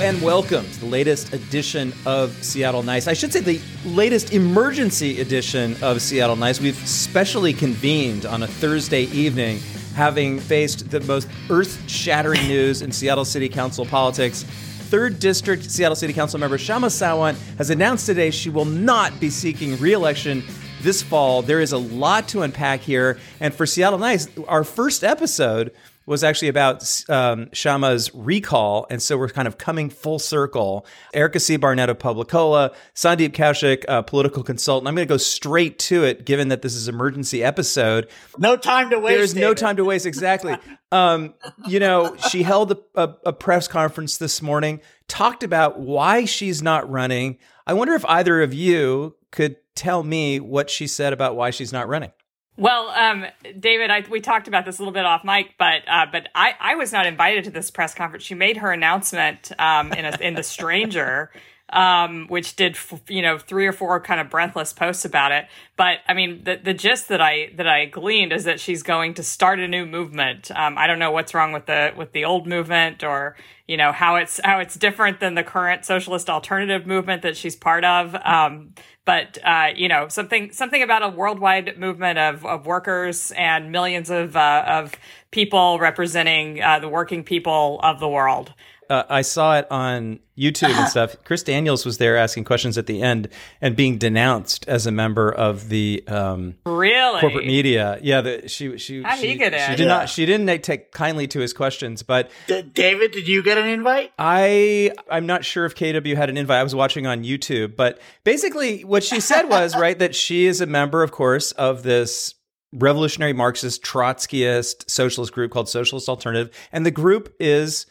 [0.00, 3.08] And welcome to the latest edition of Seattle Nice.
[3.08, 6.60] I should say the latest emergency edition of Seattle Nice.
[6.60, 9.58] We've specially convened on a Thursday evening,
[9.96, 14.44] having faced the most earth shattering news in Seattle City Council politics.
[14.44, 19.30] Third District Seattle City Council member Kshama Sawant has announced today she will not be
[19.30, 20.44] seeking re election
[20.80, 21.42] this fall.
[21.42, 23.18] There is a lot to unpack here.
[23.40, 25.72] And for Seattle Nice, our first episode
[26.08, 26.80] was actually about
[27.10, 28.86] um, Kshama's recall.
[28.88, 30.86] And so we're kind of coming full circle.
[31.12, 31.58] Erica C.
[31.58, 34.88] Barnett of PubliCola, Sandeep Kaushik, a political consultant.
[34.88, 38.08] I'm going to go straight to it, given that this is emergency episode.
[38.38, 39.18] No time to waste.
[39.18, 40.06] There's no time to waste.
[40.06, 40.56] Exactly.
[40.90, 41.34] um,
[41.66, 46.62] you know, she held a, a, a press conference this morning, talked about why she's
[46.62, 47.36] not running.
[47.66, 51.72] I wonder if either of you could tell me what she said about why she's
[51.72, 52.12] not running.
[52.58, 53.24] Well, um,
[53.60, 56.54] David, I, we talked about this a little bit off mic, but uh, but I,
[56.58, 58.24] I was not invited to this press conference.
[58.24, 61.30] She made her announcement um, in a, in the Stranger,
[61.70, 62.76] um, which did
[63.08, 65.46] you know three or four kind of breathless posts about it.
[65.76, 69.14] But I mean, the the gist that I that I gleaned is that she's going
[69.14, 70.50] to start a new movement.
[70.50, 73.92] Um, I don't know what's wrong with the with the old movement or you know
[73.92, 78.14] how it's how it's different than the current socialist alternative movement that she's part of.
[78.14, 83.70] Um, but uh, you know something something about a worldwide movement of, of workers and
[83.70, 84.94] millions of uh, of
[85.30, 88.54] people representing uh, the working people of the world
[88.90, 91.16] uh, I saw it on YouTube and stuff.
[91.24, 93.28] Chris Daniels was there asking questions at the end
[93.60, 97.98] and being denounced as a member of the um, really corporate media.
[98.02, 99.86] Yeah, the, she she How she, he get she did Yeah.
[99.86, 103.66] not she didn't take kindly to his questions, but D- David, did you get an
[103.66, 104.12] invite?
[104.18, 106.58] I I'm not sure if KW had an invite.
[106.60, 110.60] I was watching on YouTube, but basically what she said was right that she is
[110.60, 112.34] a member, of course, of this
[112.72, 117.86] revolutionary Marxist Trotskyist socialist group called Socialist Alternative, and the group is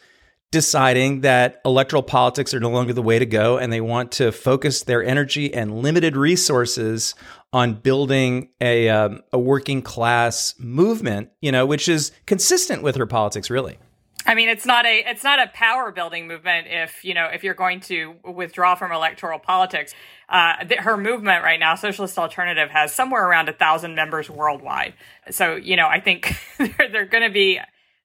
[0.50, 4.32] deciding that electoral politics are no longer the way to go and they want to
[4.32, 7.14] focus their energy and limited resources
[7.52, 13.06] on building a um, a working class movement you know which is consistent with her
[13.06, 13.78] politics really
[14.26, 16.66] I mean, it's not a it's not a power building movement.
[16.68, 19.94] If you know if you're going to withdraw from electoral politics,
[20.28, 24.92] uh, th- her movement right now, Socialist Alternative, has somewhere around a thousand members worldwide.
[25.30, 27.58] So you know, I think they're, they're going to be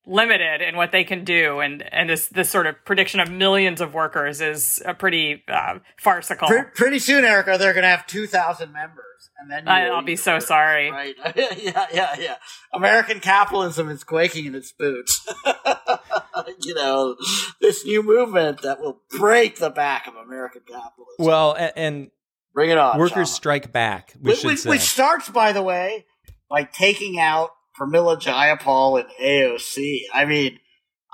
[0.05, 3.81] limited in what they can do, and and this this sort of prediction of millions
[3.81, 6.47] of workers is a pretty uh, farcical.
[6.47, 8.99] Pre- pretty soon, Erica, they're going to have 2,000 members.
[9.39, 10.89] And then I, i'll be so sorry.
[10.89, 11.15] Right.
[11.35, 12.35] yeah, yeah, yeah.
[12.73, 15.27] American capitalism is quaking in its boots.
[16.61, 17.15] you know,
[17.59, 21.15] this new movement that will break the back of American capitalism.
[21.19, 22.09] well a- and,
[22.53, 22.99] Bring it on.
[22.99, 23.33] workers Kshama.
[23.33, 26.05] strike back we Which, should which, say which starts, by the way,
[26.49, 27.49] by taking out
[27.79, 30.01] Pramila Jayapal and AOC.
[30.13, 30.59] I mean,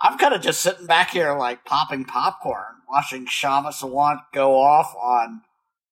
[0.01, 4.95] I'm kind of just sitting back here like popping popcorn, watching Kshama Sawant go off
[4.95, 5.41] on,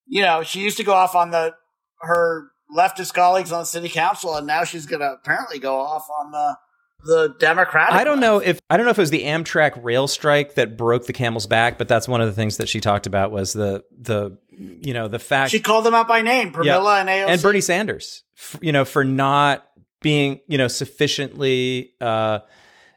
[0.06, 1.54] you know, she used to go off on the
[2.00, 6.06] her leftist colleagues on the city council, and now she's going to apparently go off
[6.20, 6.56] on the
[7.04, 7.94] the Democratic.
[7.94, 10.76] I don't know if I don't know if it was the Amtrak rail strike that
[10.76, 13.52] broke the camel's back, but that's one of the things that she talked about was
[13.52, 17.28] the the you know the fact She called them out by name, Pramila and AOC.
[17.28, 19.64] and Bernie Sanders, f- you know, for not
[20.00, 22.40] being you know sufficiently uh,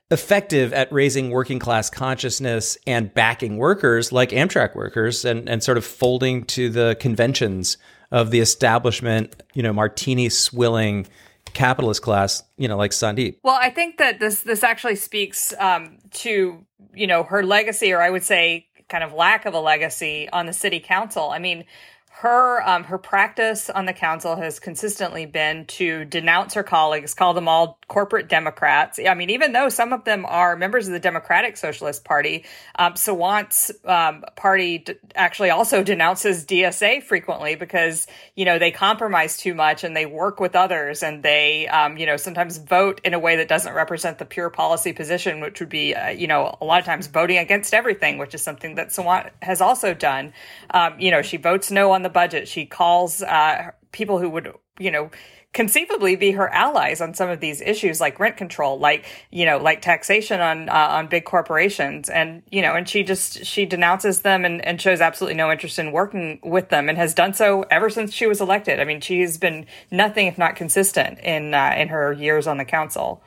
[0.09, 5.78] effective at raising working class consciousness and backing workers like Amtrak workers, and and sort
[5.78, 7.78] of folding to the conventions
[8.11, 11.07] of the establishment, you know, martini swilling
[11.53, 13.38] capitalist class, you know, like Sandeep.
[13.44, 18.01] Well, I think that this this actually speaks um, to you know her legacy, or
[18.01, 21.29] I would say, kind of lack of a legacy on the city council.
[21.29, 21.66] I mean,
[22.22, 27.34] her um, her practice on the council has consistently been to denounce her colleagues, call
[27.34, 29.00] them all corporate Democrats.
[29.00, 32.46] I mean, even though some of them are members of the Democratic Socialist Party,
[32.78, 38.06] um, Sawant's um, party d- actually also denounces DSA frequently because
[38.36, 42.06] you know they compromise too much and they work with others and they um, you
[42.06, 45.70] know sometimes vote in a way that doesn't represent the pure policy position, which would
[45.70, 48.90] be uh, you know a lot of times voting against everything, which is something that
[48.90, 50.34] Sawant has also done.
[50.70, 52.47] Um, you know, she votes no on the budget.
[52.47, 55.09] She calls uh, people who would you know
[55.53, 59.58] conceivably be her allies on some of these issues like rent control like you know
[59.58, 64.22] like taxation on uh, on big corporations and you know and she just she denounces
[64.22, 67.63] them and, and shows absolutely no interest in working with them and has done so
[67.69, 71.73] ever since she was elected i mean she's been nothing if not consistent in uh,
[71.78, 73.22] in her years on the council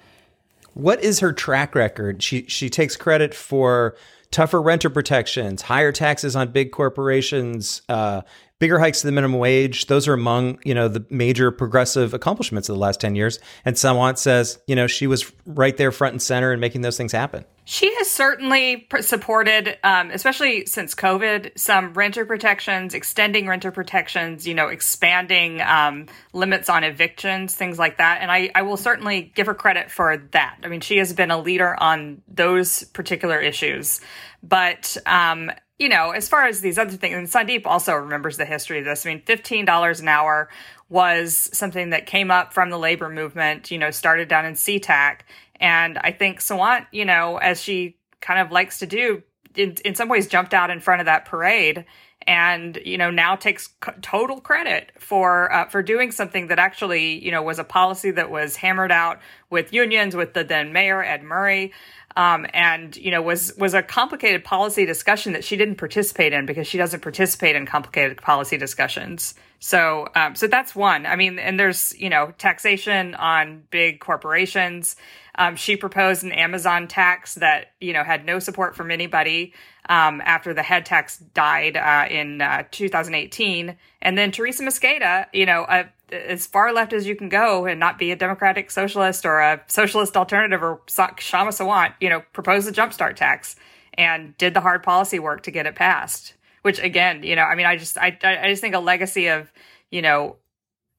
[0.74, 2.22] What is her track record?
[2.22, 3.94] She she takes credit for
[4.34, 8.22] tougher renter protections, higher taxes on big corporations, uh,
[8.58, 9.86] bigger hikes to the minimum wage.
[9.86, 13.38] Those are among, you know, the major progressive accomplishments of the last 10 years.
[13.64, 16.96] And Sawant says, you know, she was right there front and center in making those
[16.96, 17.44] things happen.
[17.66, 24.52] She has certainly supported, um, especially since COVID, some renter protections, extending renter protections, you
[24.54, 28.18] know, expanding um, limits on evictions, things like that.
[28.20, 30.58] And I, I will certainly give her credit for that.
[30.62, 34.02] I mean, she has been a leader on those particular issues.
[34.42, 38.44] But um, you know, as far as these other things, and Sandeep also remembers the
[38.44, 39.04] history of this.
[39.04, 40.48] I mean, $15 an hour
[40.88, 45.20] was something that came up from the labor movement, you know, started down in SeaTac.
[45.56, 49.22] And I think Sawant, you know, as she kind of likes to do,
[49.56, 51.84] in, in some ways jumped out in front of that parade
[52.26, 57.24] and you know now takes c- total credit for uh, for doing something that actually
[57.24, 61.02] you know was a policy that was hammered out with unions with the then mayor
[61.02, 61.72] Ed Murray
[62.16, 66.46] um, and you know was was a complicated policy discussion that she didn't participate in
[66.46, 69.34] because she doesn't participate in complicated policy discussions.
[69.58, 71.06] So um, so that's one.
[71.06, 74.96] I mean, and there's you know taxation on big corporations.
[75.36, 79.52] Um, she proposed an Amazon tax that you know had no support from anybody
[79.88, 85.46] um, after the head tax died uh, in uh, 2018, and then Teresa Mosqueda, you
[85.46, 89.26] know, uh, as far left as you can go and not be a democratic socialist
[89.26, 93.56] or a socialist alternative or Kshama Sawant, you know, proposed the jumpstart tax
[93.94, 96.34] and did the hard policy work to get it passed.
[96.62, 99.52] Which again, you know, I mean, I just, I, I just think a legacy of,
[99.90, 100.36] you know,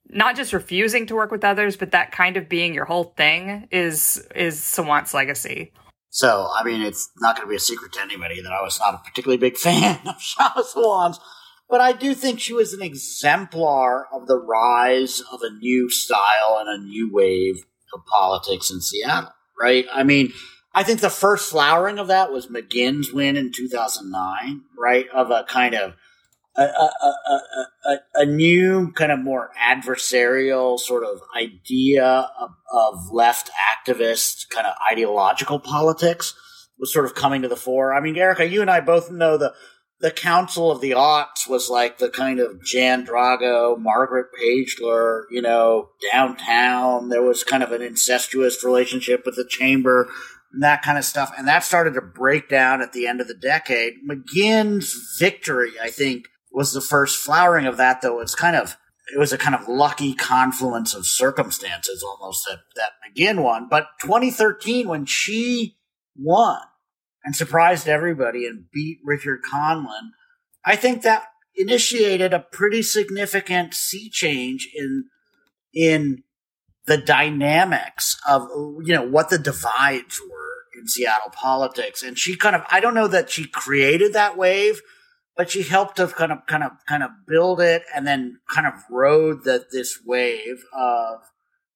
[0.09, 3.67] not just refusing to work with others, but that kind of being your whole thing
[3.71, 5.71] is is Sawant's legacy.
[6.15, 8.79] So, I mean, it's not going to be a secret to anybody that I was
[8.79, 11.19] not a particularly big fan of Kshama Sawant's
[11.69, 16.57] but I do think she was an exemplar of the rise of a new style
[16.59, 19.85] and a new wave of politics in Seattle, right?
[19.91, 20.31] I mean,
[20.73, 25.07] I think the first flowering of that was McGinn's win in 2009, right?
[25.09, 25.95] Of a kind of
[26.57, 27.13] a, a,
[27.85, 34.65] a, a, new kind of more adversarial sort of idea of, of left activist kind
[34.65, 36.33] of ideological politics
[36.79, 37.93] was sort of coming to the fore.
[37.93, 39.53] I mean, Erica, you and I both know the
[40.01, 45.41] the Council of the Aughts was like the kind of Jan Drago, Margaret Pageler, you
[45.41, 47.09] know, downtown.
[47.09, 50.09] There was kind of an incestuous relationship with the chamber
[50.51, 51.33] and that kind of stuff.
[51.37, 53.93] And that started to break down at the end of the decade.
[54.07, 58.77] McGinn's victory, I think, was the first flowering of that, though it's kind of
[59.13, 63.67] it was a kind of lucky confluence of circumstances almost that, that McGinn won.
[63.69, 65.77] But 2013, when she
[66.17, 66.59] won,
[67.23, 70.11] and surprised everybody and beat Richard Conlin,
[70.63, 71.25] I think that
[71.55, 75.05] initiated a pretty significant sea change in
[75.73, 76.23] in
[76.85, 78.47] the dynamics of
[78.83, 82.03] you know what the divides were in Seattle politics.
[82.03, 84.81] And she kind of I don't know that she created that wave,
[85.35, 88.67] but she helped to kind of kind of kind of build it and then kind
[88.67, 91.21] of rode that this wave of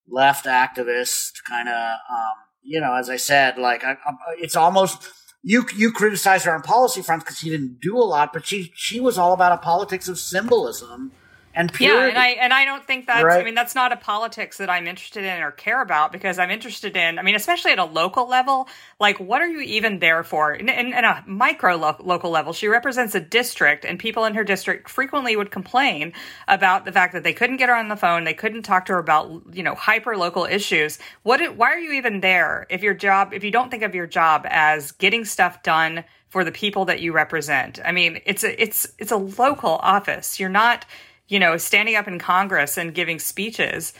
[0.07, 2.33] left activists kind of um,
[2.63, 5.11] you know as I said like I, I, it's almost
[5.41, 8.71] you you criticized her on policy fronts because she didn't do a lot, but she
[8.75, 11.11] she was all about a politics of symbolism
[11.59, 11.99] and purity.
[11.99, 13.41] Yeah, and I and I don't think that's right?
[13.41, 16.49] I mean that's not a politics that I'm interested in or care about because I'm
[16.49, 20.23] interested in I mean especially at a local level like what are you even there
[20.23, 24.23] for in, in, in a micro lo- local level she represents a district and people
[24.23, 26.13] in her district frequently would complain
[26.47, 28.93] about the fact that they couldn't get her on the phone they couldn't talk to
[28.93, 32.93] her about you know hyper local issues what why are you even there if your
[32.93, 36.85] job if you don't think of your job as getting stuff done for the people
[36.85, 40.85] that you represent I mean it's a it's it's a local office you're not
[41.29, 43.93] you know, standing up in Congress and giving speeches.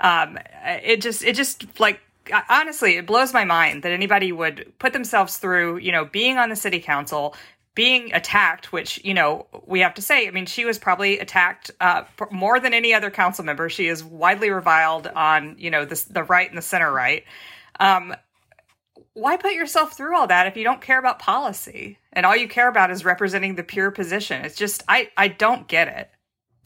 [0.00, 2.00] Um, it just, it just like,
[2.48, 6.48] honestly, it blows my mind that anybody would put themselves through, you know, being on
[6.48, 7.34] the city council,
[7.74, 11.70] being attacked, which, you know, we have to say, I mean, she was probably attacked
[11.80, 13.68] uh, more than any other council member.
[13.68, 17.24] She is widely reviled on, you know, the, the right and the center right.
[17.78, 18.14] Um,
[19.12, 22.48] why put yourself through all that if you don't care about policy and all you
[22.48, 24.44] care about is representing the pure position?
[24.44, 26.10] It's just, I, I don't get it.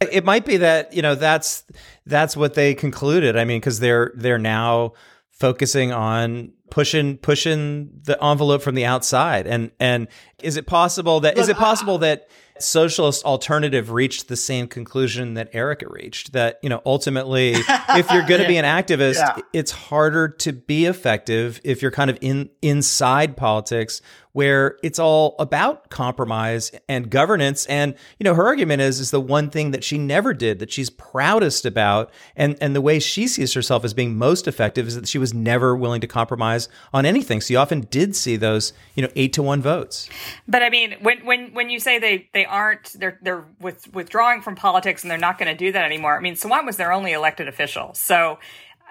[0.01, 1.65] It might be that you know that's
[2.07, 3.37] that's what they concluded.
[3.37, 4.95] I mean, because they're they're now
[5.31, 9.47] focusing on pushing pushing the envelope from the outside.
[9.47, 10.09] And and
[10.43, 12.29] is it possible that is it possible that
[12.63, 18.27] socialist alternative reached the same conclusion that Erica reached that you know ultimately if you're
[18.27, 19.39] going to be an activist yeah.
[19.53, 24.03] it's harder to be effective if you're kind of in inside politics
[24.33, 27.67] where it's all about compromise and governance.
[27.67, 30.71] And, you know, her argument is, is the one thing that she never did that
[30.71, 32.13] she's proudest about.
[32.37, 35.35] And, and the way she sees herself as being most effective is that she was
[35.35, 37.41] never willing to compromise on anything.
[37.41, 40.09] So you often did see those, you know, eight to one votes.
[40.47, 44.43] But I mean, when, when, when you say they, they aren't they're they're with, withdrawing
[44.43, 46.17] from politics and they're not going to do that anymore.
[46.17, 48.39] I mean, Sawant was their only elected official, so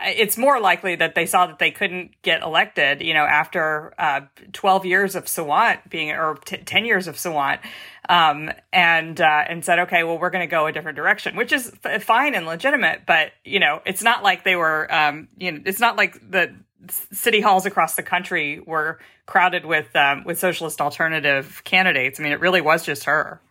[0.01, 4.21] it's more likely that they saw that they couldn't get elected, you know, after uh,
[4.53, 7.59] 12 years of Sawant being, or t- 10 years of Sawant,
[8.07, 11.51] um, and uh, and said, okay, well, we're going to go a different direction, which
[11.51, 15.51] is f- fine and legitimate, but you know, it's not like they were, um, you
[15.51, 16.55] know, it's not like the
[17.11, 22.19] city halls across the country were crowded with um, with socialist alternative candidates.
[22.19, 23.41] I mean, it really was just her.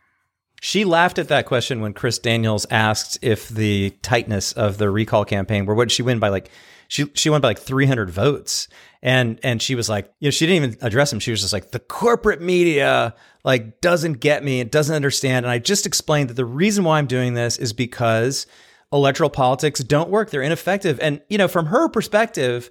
[0.61, 5.25] She laughed at that question when Chris Daniels asked if the tightness of the recall
[5.25, 6.51] campaign, where what she win by like
[6.89, 8.69] she she won by like 300 votes.
[9.01, 11.21] And and she was like you know she didn't even address him.
[11.21, 14.61] She was just like the corporate media like doesn't get me.
[14.61, 15.47] It doesn't understand.
[15.47, 18.47] And i just explained that the reason why i'm doing this is because
[18.93, 20.31] electoral politics don't work.
[20.31, 20.99] They're ineffective.
[21.01, 22.71] And you know from her perspective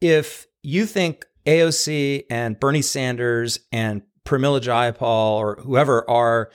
[0.00, 6.50] if you think aoc and bernie sanders and pramila jayapal or whoever are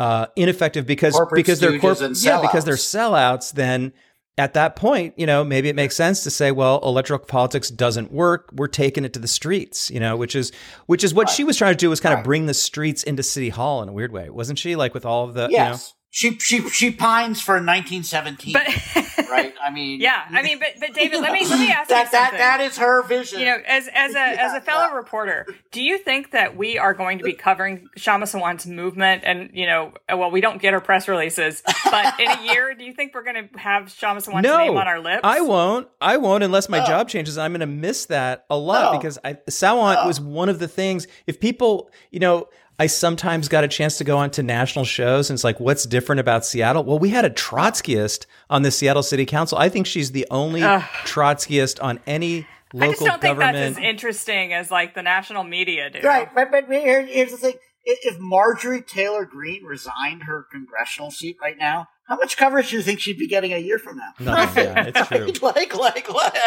[0.00, 3.52] uh, ineffective because Corporate because they're and yeah because they're sellouts.
[3.52, 3.92] then
[4.38, 8.10] at that point you know maybe it makes sense to say well electoral politics doesn't
[8.10, 10.52] work we're taking it to the streets you know which is
[10.86, 13.22] which is what she was trying to do was kind of bring the streets into
[13.22, 15.94] city hall in a weird way wasn't she like with all of the Yes.
[16.12, 18.66] She she she pines for 1917, But
[19.30, 19.54] right?
[19.64, 22.10] I mean, yeah, I mean, but but David, let me let me ask that you
[22.10, 22.38] that something.
[22.38, 23.38] that is her vision.
[23.38, 26.94] you know, as as a as a fellow reporter, do you think that we are
[26.94, 29.22] going to be covering Kshama Sawant's movement?
[29.24, 31.62] And you know, well, we don't get her press releases,
[31.92, 34.76] but in a year, do you think we're going to have Kshama Sawant's no name
[34.76, 35.20] on our lips?
[35.22, 36.86] i won't i won't unless my No.
[36.86, 38.98] job changes i'm going to miss that a lot No.
[38.98, 40.06] because i sawant No.
[40.08, 42.48] was one of the things if people you know
[42.80, 45.84] I sometimes got a chance to go on to national shows and it's like, what's
[45.84, 46.82] different about Seattle?
[46.82, 49.58] Well, we had a Trotskyist on the Seattle City Council.
[49.58, 50.80] I think she's the only Ugh.
[51.04, 53.76] Trotskyist on any local I just don't think government.
[53.76, 56.00] that's as interesting as like the national media do.
[56.00, 56.34] right?
[56.34, 61.86] But, but here's the thing: if Marjorie Taylor Greene resigned her congressional seat right now,
[62.08, 64.12] how much coverage do you think she'd be getting a year from now?
[64.18, 65.26] None, yeah, it's true.
[65.42, 66.40] like, like, like,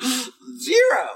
[0.58, 1.08] zero.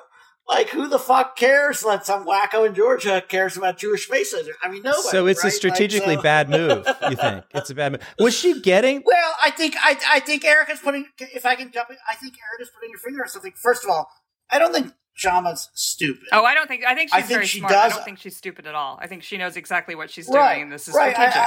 [0.46, 4.46] Like, who the fuck cares that some wacko in Georgia cares about Jewish faces?
[4.62, 5.02] I mean, nobody.
[5.08, 5.52] so it's right?
[5.52, 6.86] a strategically Like, so- bad move.
[7.10, 8.02] You think it's a bad move?
[8.18, 9.02] Was she getting?
[9.06, 11.06] Well, I think I I think Erica's putting.
[11.18, 13.52] If I can jump in, I think Erica's putting your finger on something.
[13.56, 14.08] First of all,
[14.50, 16.24] I don't think Kshama's stupid.
[16.32, 16.84] Oh, I don't think.
[16.84, 17.74] I think she's I think very she smart.
[17.74, 18.98] I don't think she's stupid at all.
[19.00, 21.14] I think she knows exactly what she's doing, and this is right.
[21.14, 21.36] Strategic.
[21.40, 21.46] I, I,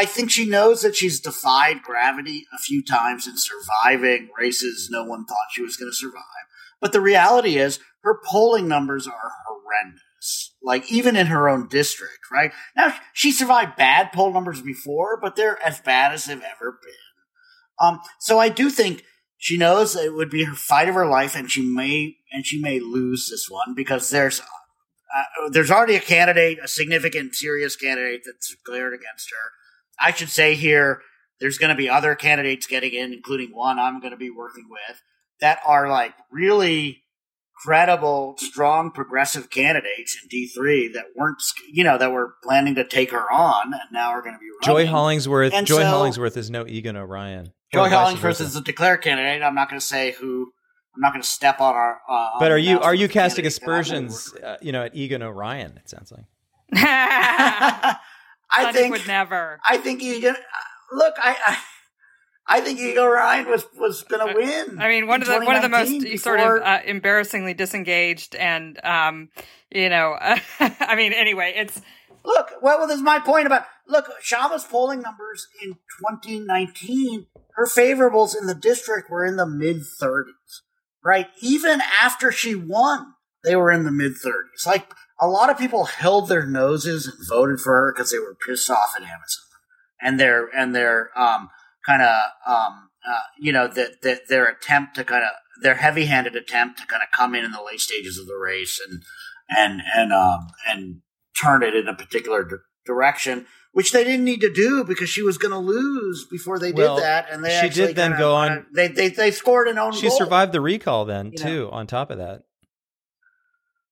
[0.00, 5.04] I think she knows that she's defied gravity a few times in surviving races no
[5.04, 6.22] one thought she was going to survive.
[6.80, 10.54] But the reality is, her polling numbers are horrendous.
[10.62, 15.34] Like even in her own district, right now, she survived bad poll numbers before, but
[15.34, 16.92] they're as bad as they've ever been.
[17.80, 19.04] Um, so I do think
[19.38, 22.60] she knows it would be her fight of her life, and she may and she
[22.60, 28.22] may lose this one because there's uh, there's already a candidate, a significant, serious candidate
[28.24, 29.50] that's declared against her.
[30.00, 31.02] I should say here,
[31.40, 34.68] there's going to be other candidates getting in, including one I'm going to be working
[34.70, 35.02] with,
[35.40, 37.01] that are like really
[37.64, 41.42] credible, strong, progressive candidates in D3 that weren't,
[41.72, 44.46] you know, that were planning to take her on and now are going to be
[44.62, 44.86] Joy.
[44.86, 45.52] Hollingsworth.
[45.54, 47.52] And Joy so- Hollingsworth is no Egan Orion.
[47.72, 49.42] Joy Hollingsworth is a declared candidate.
[49.42, 50.52] I'm not going to say who.
[50.94, 52.00] I'm not going to step on our.
[52.06, 54.34] Uh, on But are you are you casting candidates that I'm gonna aspersions?
[54.34, 55.78] Uh, you know, at Egan Orion.
[55.78, 56.24] It sounds like.
[56.74, 57.96] I
[58.54, 59.58] Sonic think would never.
[59.66, 60.36] I think Egan.
[60.92, 61.58] Look, I, I,
[62.46, 64.80] I think Egan Ryan was was going to win.
[64.80, 68.34] I mean, one of the one of the most 2019 sort of uh, embarrassingly disengaged,
[68.34, 69.28] and um,
[69.70, 70.16] you know,
[70.60, 71.80] I mean, anyway, it's
[72.24, 72.50] look.
[72.60, 74.06] Well, well, this is my point about look.
[74.22, 80.24] Kshama's polling numbers in 2019, her favorables in the district were in the mid 30s.
[81.04, 84.66] Right, even after she won, they were in the mid 30s.
[84.66, 88.36] Like a lot of people held their noses and voted for her because they were
[88.46, 89.44] pissed off at Amazon
[90.00, 91.48] and their and their um
[91.86, 92.14] kind of
[92.46, 95.30] um uh, you know that the, their attempt to kind of
[95.62, 98.80] their heavy-handed attempt to kind of come in in the late stages of the race
[98.88, 99.02] and
[99.56, 101.00] and and um and
[101.40, 105.22] turn it in a particular di- direction which they didn't need to do because she
[105.22, 108.18] was going to lose before they Well, did that and they she did then kinda-
[108.18, 110.16] go on- kinda- they, they they scored an own She goal.
[110.18, 111.50] survived the recall then You know.
[111.50, 111.70] too.
[111.72, 112.42] On top of that,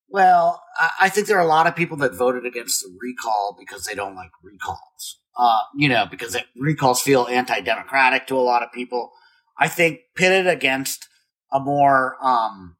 [0.09, 3.57] Well, I, I think there are a lot of people that voted against the recall
[3.59, 5.21] because they don't like recalls.
[5.41, 9.11] Uh, you know, because it, recalls feel anti-democratic to a lot of people.
[9.59, 11.09] I think pitted against
[11.51, 12.77] a more um,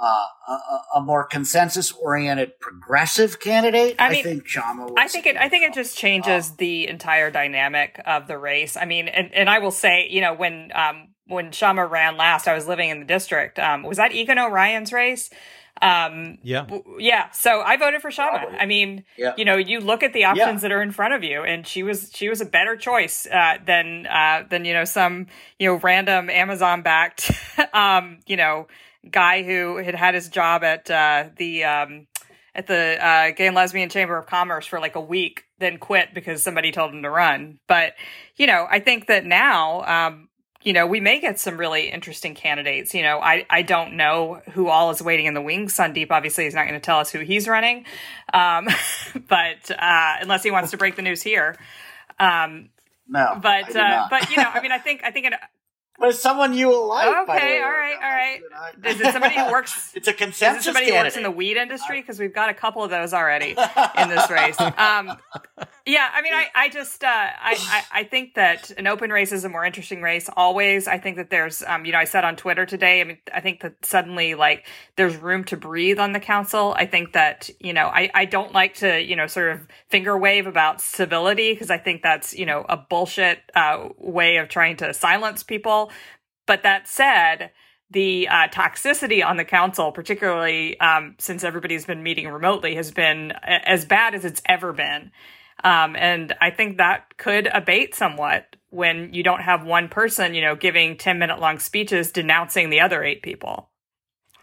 [0.00, 4.84] uh, a, a- more consensus-oriented progressive candidate, I I, mean, think Kshama.
[4.88, 5.36] Was I think it.
[5.36, 8.76] I think it just changes the entire dynamic of the race.
[8.76, 12.48] I mean, and, and I will say, you know, when um, when Kshama ran last,
[12.48, 13.58] I was living in the district.
[13.58, 15.28] Um, was that Egan Orion's race?
[15.80, 16.66] Um, yeah,
[16.98, 17.30] yeah.
[17.30, 18.40] So I voted for Kshama.
[18.40, 18.58] Probably.
[18.58, 19.34] I mean, yeah.
[19.36, 20.68] you know, you look at the options yeah.
[20.68, 23.58] that are in front of you, and she was she was a better choice uh,
[23.64, 25.26] than uh, than you know some
[25.58, 27.32] you know random Amazon backed
[27.72, 28.68] um, you know
[29.10, 32.06] guy who had had his job at uh, the um,
[32.54, 36.12] at the uh, Gay and Lesbian Chamber of Commerce for like a week, then quit
[36.14, 37.58] because somebody told him to run.
[37.66, 37.94] But
[38.36, 40.28] you know, I think that now um,
[40.64, 42.94] you know, we may get some really interesting candidates.
[42.94, 45.76] You know, I, I don't know who all is waiting in the wings.
[45.76, 47.84] Sandeep obviously is not going to tell us who he's running,
[48.32, 48.68] um,
[49.28, 51.56] but uh, unless he wants to break the news here.
[52.18, 52.70] Um,
[53.08, 55.34] no, but uh, but you know, I mean, I think I think it,
[55.98, 57.06] but it's someone you will like.
[57.28, 58.40] Okay, all right, all right.
[58.84, 59.92] Is it somebody who works?
[59.94, 60.62] it's a consensus.
[60.62, 60.98] Is it somebody candidate.
[60.98, 62.00] who works in the weed industry?
[62.00, 63.50] Because we've got a couple of those already
[63.98, 64.58] in this race.
[64.60, 65.16] Um,
[65.84, 69.32] yeah, I mean, I, I just, uh, I, I, I, think that an open race
[69.32, 70.86] is a more interesting race always.
[70.86, 73.00] I think that there's, um, you know, I said on Twitter today.
[73.00, 76.74] I mean, I think that suddenly, like, there's room to breathe on the council.
[76.76, 80.16] I think that, you know, I, I don't like to, you know, sort of finger
[80.16, 84.76] wave about civility because I think that's, you know, a bullshit uh, way of trying
[84.76, 85.81] to silence people.
[86.46, 87.50] But that said,
[87.90, 93.32] the uh, toxicity on the council, particularly um, since everybody's been meeting remotely, has been
[93.42, 95.10] as bad as it's ever been.
[95.64, 100.40] Um, and I think that could abate somewhat when you don't have one person, you
[100.42, 103.70] know, giving 10 minute long speeches denouncing the other eight people.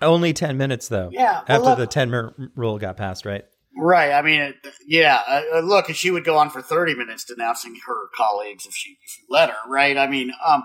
[0.02, 1.10] Only 10 minutes, though.
[1.12, 1.42] Yeah.
[1.48, 3.44] After look, the 10 minute rule got passed, right?
[3.76, 4.12] Right.
[4.12, 4.54] I mean,
[4.88, 5.20] yeah.
[5.28, 8.92] Uh, uh, look, she would go on for 30 minutes denouncing her colleagues if she,
[9.04, 9.98] if she let her, right?
[9.98, 10.64] I mean, um,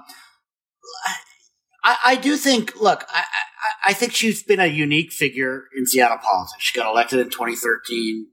[1.84, 2.80] I, I do think.
[2.80, 6.62] Look, I, I, I think she's been a unique figure in Seattle politics.
[6.62, 8.28] She got elected in 2013,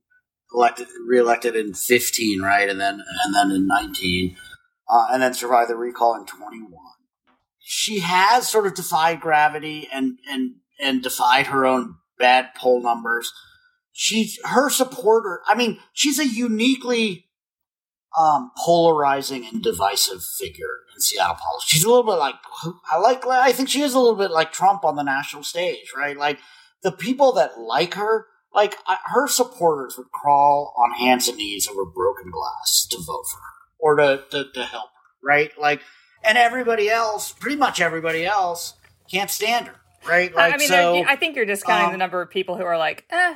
[0.53, 4.37] elected reelected in 15, right, and then and then in 19,
[4.89, 6.71] uh, and then survived the recall in 21.
[7.59, 13.31] She has sort of defied gravity and and and defied her own bad poll numbers.
[13.91, 15.41] She's her supporter.
[15.47, 17.27] I mean, she's a uniquely
[18.17, 21.69] um, polarizing and divisive figure in Seattle politics.
[21.69, 22.35] She's a little bit like
[22.91, 23.25] I like.
[23.25, 26.17] I think she is a little bit like Trump on the national stage, right?
[26.17, 26.39] Like
[26.83, 31.85] the people that like her, like her supporters would crawl on hands and knees over
[31.85, 35.51] broken glass to vote for her or to to, to help her, right?
[35.57, 35.81] Like,
[36.23, 38.73] and everybody else, pretty much everybody else,
[39.09, 40.33] can't stand her, right?
[40.35, 42.77] Like, I mean, so, I think you're discounting um, the number of people who are
[42.77, 43.35] like, eh,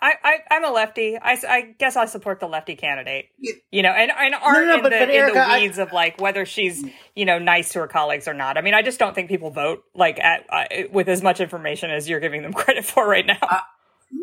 [0.00, 0.12] I,
[0.50, 1.16] I am a lefty.
[1.20, 3.30] I, I guess I support the lefty candidate.
[3.70, 5.78] You know, and, and aren't no, no, in, but, the, but Erica, in the weeds
[5.78, 6.84] I, of like whether she's
[7.16, 8.56] you know nice to her colleagues or not.
[8.56, 11.90] I mean, I just don't think people vote like at uh, with as much information
[11.90, 13.38] as you're giving them credit for right now.
[13.42, 13.60] Uh,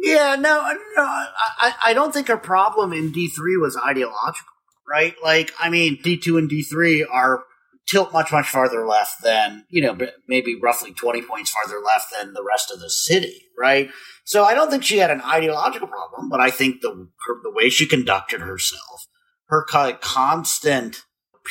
[0.02, 0.62] yeah, no,
[0.96, 4.54] no, I I don't think her problem in D three was ideological,
[4.90, 5.14] right?
[5.22, 7.44] Like, I mean, D two and D three are
[7.86, 12.34] tilt much much farther left than you know maybe roughly 20 points farther left than
[12.34, 13.90] the rest of the city right
[14.26, 16.90] so i don't think she had an ideological problem but i think the
[17.26, 19.08] her, the way she conducted herself
[19.48, 19.66] her
[20.02, 21.04] constant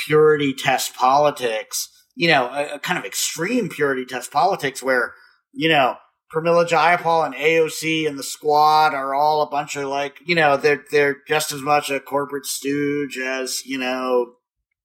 [0.06, 5.14] purity test politics you know a, a, kind of extreme purity test politics where
[5.52, 5.96] you know
[6.34, 10.56] Pramila Jayapal and AOC and the squad are all a bunch of like, you know,
[10.56, 14.32] they're they're just as much a corporate stooge as, you know,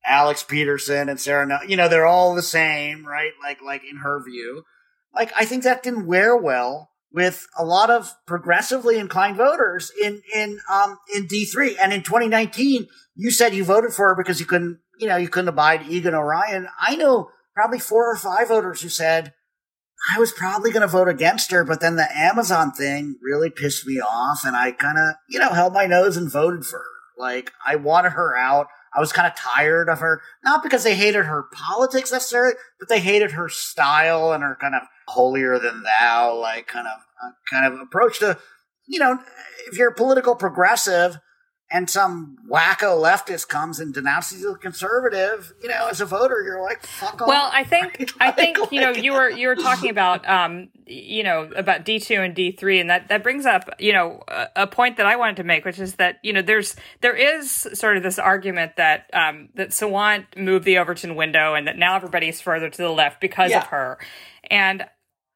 [0.06, 3.32] Alex Pedersen and Sarah, no- you know, they're all the same, right?
[3.42, 4.64] Like, like in her view,
[5.14, 10.22] like I think that didn't wear well with a lot of progressively inclined voters in
[10.34, 12.88] in um in D three and in 2019.
[13.16, 16.16] You said you voted for her because you couldn't, you know, you couldn't abide Egan
[16.16, 16.68] Orion.
[16.80, 19.34] I know probably four or five voters who said
[20.16, 23.86] I was probably going to vote against her, but then the Amazon thing really pissed
[23.86, 26.86] me off, and I kind of, you know, held my nose and voted for her.
[27.18, 28.68] Like I wanted her out.
[28.96, 32.90] I was kind of tired of her, not because they hated her politics necessarily, but
[32.90, 37.32] they hated her style and her kind of holier than thou, like kind of uh,
[37.52, 38.38] kind of approach to,
[38.88, 39.20] you know,
[39.68, 41.18] if you're a political progressive,
[41.72, 46.62] and some wacko leftist comes and denounces you conservative, you know, as a voter, you're
[46.62, 47.28] like, fuck off.
[47.28, 48.12] Well, I think?
[48.20, 51.86] I think, like, you know, you were, you were talking about, um, you know, about
[51.86, 52.82] D2 and D3.
[52.82, 55.64] And that, that brings up, you know, a, a, point that I wanted to make,
[55.64, 59.70] which is that, you know, there's, there is sort of this argument that, um, that
[59.70, 63.60] Sawant moved the Overton window and that now everybody's further to the left because yeah.
[63.60, 64.00] of her.
[64.50, 64.86] And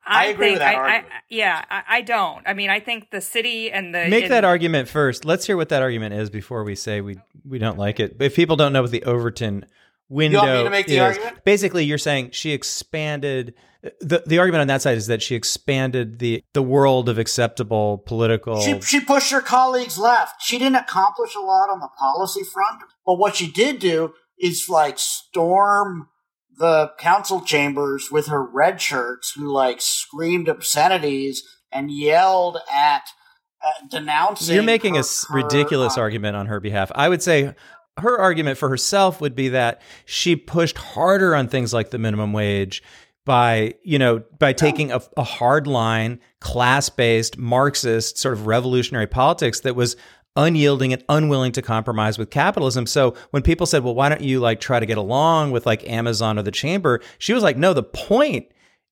[0.05, 1.13] I, I agree think, with that I, argument.
[1.13, 2.47] I, yeah, I, I, don't.
[2.47, 5.25] I mean, I think the city and the make that argument first.
[5.25, 8.17] Let's hear what that argument is before we say we we don't like it.
[8.19, 9.65] If people don't know what the Overton
[10.09, 11.43] window is, argument?
[11.45, 13.53] basically you're saying she expanded.
[13.99, 17.99] The the argument on that side is that she expanded the the world of acceptable
[17.99, 18.61] political.
[18.61, 20.41] She she pushed her colleagues left.
[20.41, 24.67] She didn't accomplish a lot on the policy front, but what she did do is
[24.69, 26.09] like storm
[26.57, 33.03] the council chambers with her red shirts who like screamed obscenities and yelled at
[33.63, 34.53] uh, denouncing.
[34.55, 36.91] You're making her, a ridiculous uh, argument on her behalf.
[36.95, 37.53] I would say
[37.97, 42.33] her argument for herself would be that she pushed harder on things like the minimum
[42.33, 42.83] wage
[43.25, 49.61] by you know by taking a, a hard line class-based marxist sort of revolutionary politics
[49.61, 49.95] that was
[50.35, 52.85] unyielding and unwilling to compromise with capitalism.
[52.85, 55.87] So when people said, "Well, why don't you like try to get along with like
[55.89, 58.47] Amazon or the chamber?" she was like, "No, the point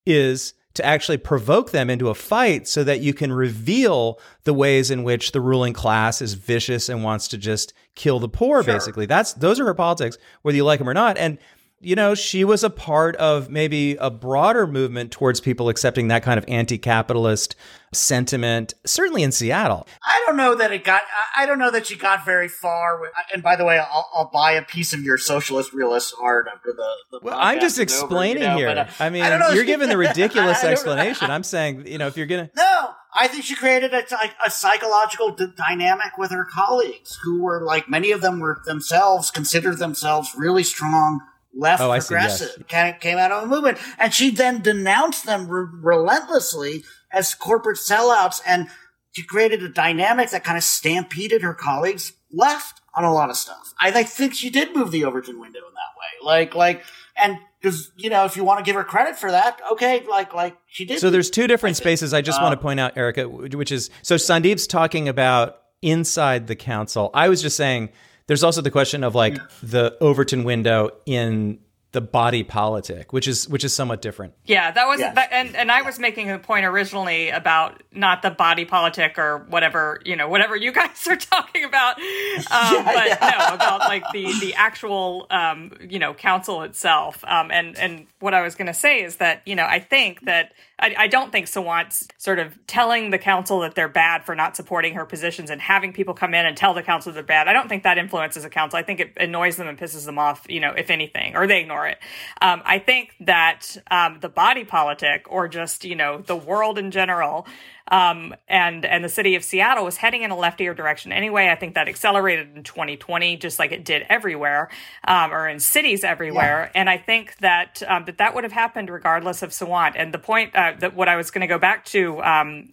[0.05, 4.89] is to actually provoke them into a fight so that you can reveal the ways
[4.89, 8.73] in which the ruling class is vicious and wants to just kill the poor Sure.
[8.73, 9.05] basically.
[9.05, 11.17] That's those are her politics whether you like them or not.
[11.17, 11.37] And
[11.81, 16.23] you know, she was a part of maybe a broader movement towards people accepting that
[16.23, 17.55] kind of anti-capitalist
[17.93, 19.85] sentiment, certainly in Seattle.
[20.03, 21.01] I don't know that it got.
[21.01, 22.99] I- I don't know that she got very far.
[23.01, 26.45] With, and by the way, I'll, I'll buy a piece of your socialist realist art
[26.53, 26.87] after the.
[27.11, 28.67] the Well, I'm just is over, explaining you know, here.
[28.67, 31.31] but, uh, I mean, don't you're giving the ridiculous explanation.
[31.31, 32.89] I'm saying, you know, if you're going to No,
[33.19, 34.03] I think she created a,
[34.45, 39.31] a psychological d- dynamic with her colleagues, who were like many of them were themselves
[39.31, 41.21] considered themselves really strong
[41.53, 42.39] left Oh, I see, yes.
[42.39, 42.67] progressive.
[42.67, 47.33] Kind of came out of a movement, and she then denounced them re- relentlessly as
[47.35, 48.67] corporate sellouts, and
[49.11, 53.35] she created a dynamic that kind of stampeded her colleagues left on a lot of
[53.37, 53.73] stuff.
[53.81, 56.83] I, I think she did move the Overton window in that way, like like.
[57.21, 60.33] And because you know, if you want to give her credit for that, okay, like
[60.33, 60.99] like she did.
[60.99, 62.13] So there's two different spaces.
[62.13, 66.47] I just uh, want to point out, Erica, which is so Sandeep's talking about inside
[66.47, 67.11] the council.
[67.13, 67.89] I was just saying
[68.31, 71.59] there's also the question of like the Overton window in
[71.93, 74.33] the body politic, which is which is somewhat different.
[74.45, 75.15] Yeah, that was Yes.
[75.15, 79.45] that, and and I was making a point originally about not the body politic or
[79.49, 84.31] whatever you know whatever you guys are talking about, um, but no about like the
[84.39, 87.23] the actual um, you know council itself.
[87.27, 90.21] Um, and and what I was going to say is that you know I think
[90.21, 94.33] that I, I don't think Sawant's sort of telling the council that they're bad for
[94.33, 97.47] not supporting her positions and having people come in and tell the council they're bad.
[97.47, 98.79] I don't think that influences a council.
[98.79, 101.59] I think it annoys them and pisses them off, you know, if anything, or they
[101.59, 101.97] ignore it.
[102.41, 106.91] Um, I think that um, the body politic or just, you know, the world in
[106.91, 107.47] general
[107.87, 111.49] um, and and the city of Seattle was heading in a leftier direction anyway.
[111.49, 114.69] I think that accelerated in 2020, just like it did everywhere,
[115.07, 116.71] um, or in cities everywhere.
[116.75, 119.93] And I think that um, that that would have happened regardless of Sawant.
[119.95, 122.69] And the point uh, that what I was going to go back to um,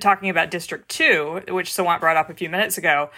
[0.00, 3.10] talking about District Two, which Sawant brought up a few minutes ago,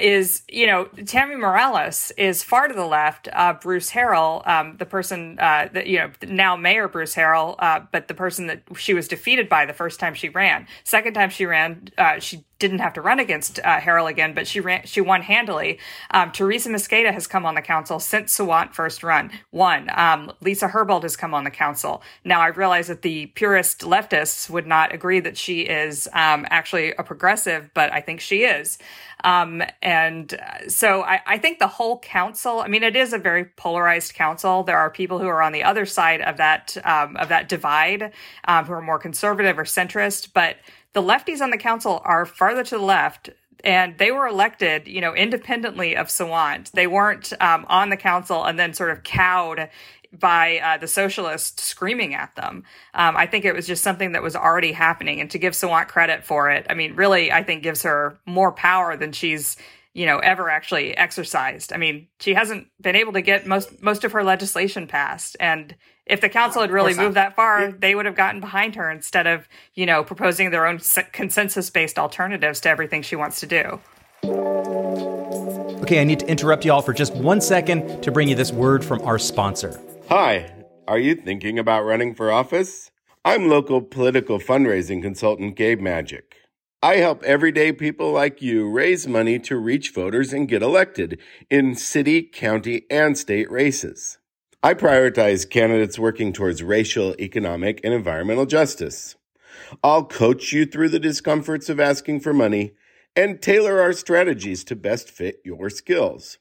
[0.00, 3.28] is you know Tammy Morales is far to the left.
[3.32, 7.80] Uh, Bruce Harrell, um, the person uh, that you know now Mayor Bruce Harrell, uh,
[7.92, 10.66] but the person that she was defeated by the first time she ran.
[10.84, 14.46] Second time she ran, uh, she didn't have to run against uh, Harrell again, but
[14.46, 14.82] she ran.
[14.84, 15.78] She won handily.
[16.10, 19.30] Um, Teresa Mosqueda has come on the council since Sawant first run.
[19.52, 19.88] Won.
[19.94, 22.02] Um, Lisa Herbold has come on the council.
[22.24, 26.92] Now I realize that the purist leftists would not agree that she is um, actually
[26.92, 28.78] a progressive, but I think she is.
[29.24, 32.60] Um, and uh, so I, I think the whole council.
[32.60, 34.62] I mean, it is a very polarized council.
[34.62, 38.12] There are people who are on the other side of that um, of that divide,
[38.46, 40.56] um, who are more conservative or centrist, but
[40.98, 43.30] the lefties on the council are farther to the left
[43.62, 46.72] and they were elected, you know, independently of Sawant.
[46.72, 49.70] They weren't um, on the council and then sort of cowed
[50.12, 52.64] by uh, the socialists screaming at them.
[52.94, 55.20] Um, I think it was just something that was already happening.
[55.20, 58.50] And to give Sawant credit for it, I mean, really, I think gives her more
[58.50, 59.56] power than she's
[59.94, 61.72] you know ever actually exercised.
[61.72, 65.76] I mean, she hasn't been able to get most most of her legislation passed, and
[66.08, 69.26] if the council had really moved that far, they would have gotten behind her instead
[69.26, 70.80] of you know proposing their own
[71.12, 73.80] consensus based alternatives to everything she wants to do.
[75.82, 78.52] Okay, I need to interrupt you all for just one second to bring you this
[78.52, 79.80] word from our sponsor.
[80.08, 80.52] Hi,
[80.86, 82.90] are you thinking about running for office?
[83.24, 86.36] I'm local political fundraising consultant Gabe Magic.
[86.82, 91.18] I help everyday people like you raise money to reach voters and get elected
[91.50, 94.18] in city, county, and state races.
[94.60, 99.14] I prioritize candidates working towards racial, economic, and environmental justice.
[99.84, 102.72] I'll coach you through the discomforts of asking for money
[103.14, 106.38] and tailor our strategies to best fit your skills.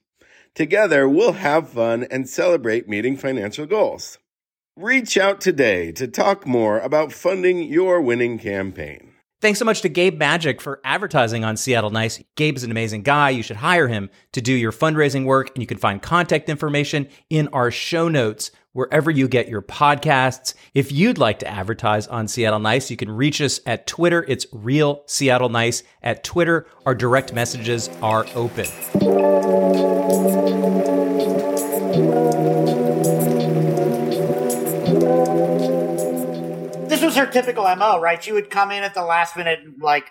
[0.56, 4.18] Together, we'll have fun and celebrate meeting financial goals.
[4.76, 9.14] Reach out today to talk more about funding your winning campaign.
[9.40, 12.20] Thanks so much to Gabe Magic for advertising on Seattle Nice.
[12.36, 13.30] Gabe is an amazing guy.
[13.30, 17.08] You should hire him to do your fundraising work, and you can find contact information
[17.30, 20.56] in our show notes wherever you get your podcasts.
[20.74, 24.26] If you'd like to advertise on Seattle Nice, you can reach us at Twitter.
[24.28, 26.66] It's Real Seattle Nice at Twitter.
[26.88, 28.66] Our direct messages are open.
[37.08, 38.22] Was her typical mo, right?
[38.22, 40.06] She would come in at the last minute and like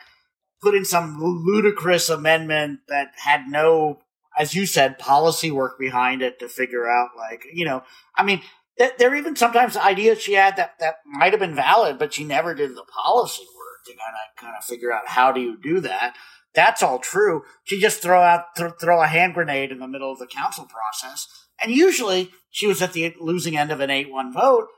[0.63, 3.99] put in some ludicrous amendment that had no,
[4.39, 7.83] as you said, policy work behind it to figure out, like, you know,
[8.17, 8.41] I mean,
[8.79, 12.15] th- there are even sometimes ideas she had that that might have been valid, but
[12.15, 15.41] she never did the policy work to kind of kind of figure out how do
[15.41, 16.17] you do that.
[16.55, 17.43] That's all true.
[17.65, 20.65] She just throw out th- throw a hand grenade in the middle of the council
[20.67, 21.29] process,
[21.63, 24.69] and usually she was at the losing end of an eight one vote.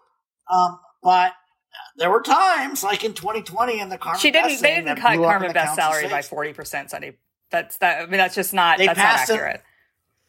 [0.52, 1.32] Um, but
[1.96, 4.20] there were times, like in 2020, in the Carmen.
[4.20, 4.60] She didn't.
[4.60, 7.16] They didn't cut blew up in Carmen Best salary by forty percent, Sunday.
[7.50, 8.02] That's that.
[8.02, 8.78] I mean, that's just not.
[8.78, 9.62] They that's not passed it- accurate.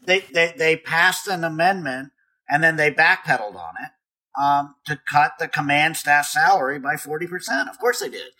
[0.05, 2.11] They, they they passed an amendment
[2.49, 7.27] and then they backpedaled on it um, to cut the command staff salary by 40
[7.27, 7.69] percent.
[7.69, 8.31] Of course they did,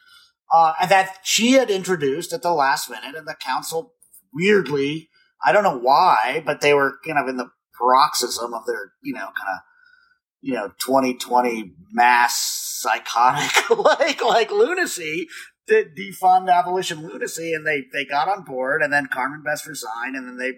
[0.54, 3.94] uh, and that she had introduced at the last minute, and the council
[4.34, 5.10] weirdly,
[5.46, 9.14] I don't know why, but they were kind of in the paroxysm of their you
[9.14, 9.60] know kind of
[10.42, 15.28] you know 2020 mass psychotic like like lunacy
[15.68, 20.16] to defund abolition lunacy and they they got on board and then carmen best resigned
[20.16, 20.54] and then they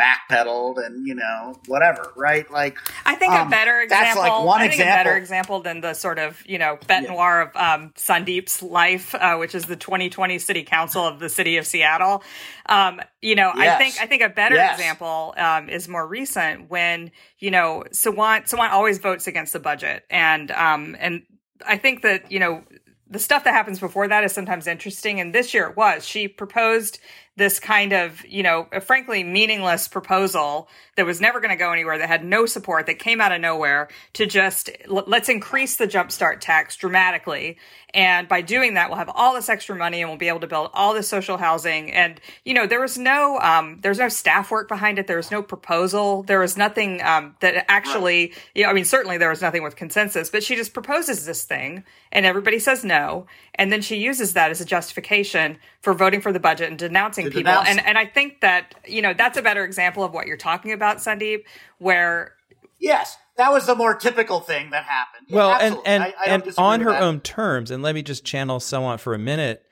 [0.00, 4.22] backpedaled and you know whatever right like I think Um, a better that's example.
[4.22, 5.58] like one I think a better example.
[5.58, 9.54] example than the sort of you know bet noir of um, Sandeep's life, uh, which
[9.54, 12.22] is the 2020 City Council of the City of Seattle.
[12.66, 14.78] Um, you know, I think I think a better Yes.
[14.78, 20.04] example um, is more recent when you know Sawant Sawant always votes against the budget,
[20.10, 21.22] and um, and
[21.66, 22.64] I think that you know
[23.08, 25.18] the stuff that happens before that is sometimes interesting.
[25.20, 26.06] And this year it was.
[26.06, 27.00] She proposed
[27.40, 31.96] this kind of, you know, frankly meaningless proposal that was never going to go anywhere,
[31.96, 36.40] that had no support, that came out of nowhere to just let's increase the jumpstart
[36.40, 37.56] tax dramatically.
[37.92, 40.46] And by doing that, we'll have all this extra money and we'll be able to
[40.46, 41.92] build all this social housing.
[41.92, 45.06] And, you know, there was no, um, there's no staff work behind it.
[45.06, 46.22] There was no proposal.
[46.22, 49.76] There was nothing, um, that actually, you know, I mean, certainly there was nothing with
[49.76, 53.26] consensus, but she just proposes this thing and everybody says no.
[53.54, 57.26] And then she uses that as a justification for voting for the budget and denouncing
[57.26, 57.42] people.
[57.42, 60.36] denounce And and I think that, you know, that's a better example of what you're
[60.36, 61.44] talking about, Sandeep,
[61.78, 62.34] where
[62.78, 65.90] yes that was the more typical thing that happened Yeah, Well, and absolutely.
[65.92, 67.02] and I- I and on her that.
[67.02, 69.64] own terms, and let me just channel someone for a minute,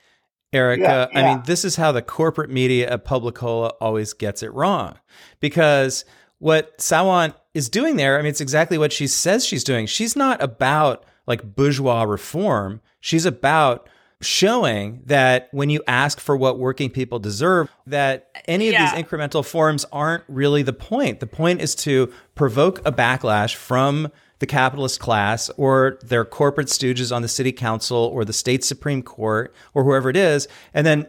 [0.52, 1.09] Erica.
[1.12, 4.98] Yeah, I mean, this is how the corporate media at PubliCola always gets it wrong,
[5.40, 6.04] because
[6.38, 9.87] what Sawant is doing there, I mean, it's exactly what she says she's doing.
[9.87, 12.81] She's not about like bourgeois reform.
[13.00, 13.88] She's about
[14.20, 18.94] showing that when you ask for what working people deserve, that any of Yeah.
[18.94, 21.20] these incremental forms aren't really the point.
[21.20, 27.14] The point is to provoke a backlash from the capitalist class or their corporate stooges
[27.14, 31.09] on the city council or the state supreme court or whoever it is and then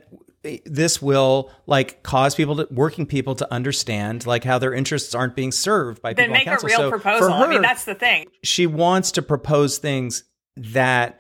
[0.66, 5.36] this will like cause people to working people to understand like how their interests aren't
[5.36, 6.68] being served by then people make on a council.
[6.70, 7.28] real So proposal.
[7.28, 8.26] for I mean, that's the thing.
[8.44, 10.24] she wants to propose things
[10.58, 11.20] that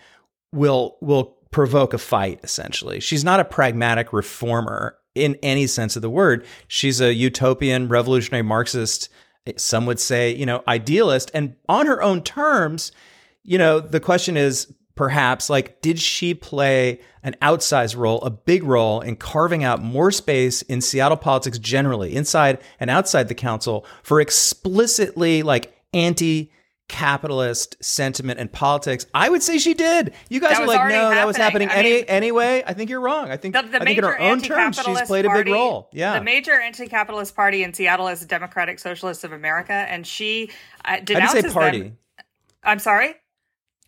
[0.51, 2.99] will will provoke a fight essentially.
[2.99, 6.45] She's not a pragmatic reformer in any sense of the word.
[6.67, 9.09] She's a utopian revolutionary marxist
[9.57, 11.31] some would say you know idealist.
[11.33, 12.91] And on her own terms
[13.43, 18.63] you know the question is perhaps like did she play an outsized role a big
[18.63, 23.85] role in carving out more space in seattle politics generally inside and outside the council
[24.03, 26.51] for explicitly like anti
[26.89, 29.05] capitalist sentiment and politics.
[29.13, 30.13] I would say she did.
[30.27, 31.69] You guys That are like, no, that was happening happening.
[31.69, 32.63] I any mean- anyway.
[32.67, 33.31] I think you're wrong.
[33.31, 35.51] I think The, the I think in her own terms, she's played a big party-
[35.53, 35.89] role.
[35.93, 36.19] Yeah.
[36.19, 40.49] the major anti-capitalist party in Seattle is the Democratic Socialists of America, and she
[40.83, 41.81] uh, I didn't denounces say party.
[41.81, 41.97] them.
[42.63, 43.15] I'm sorry.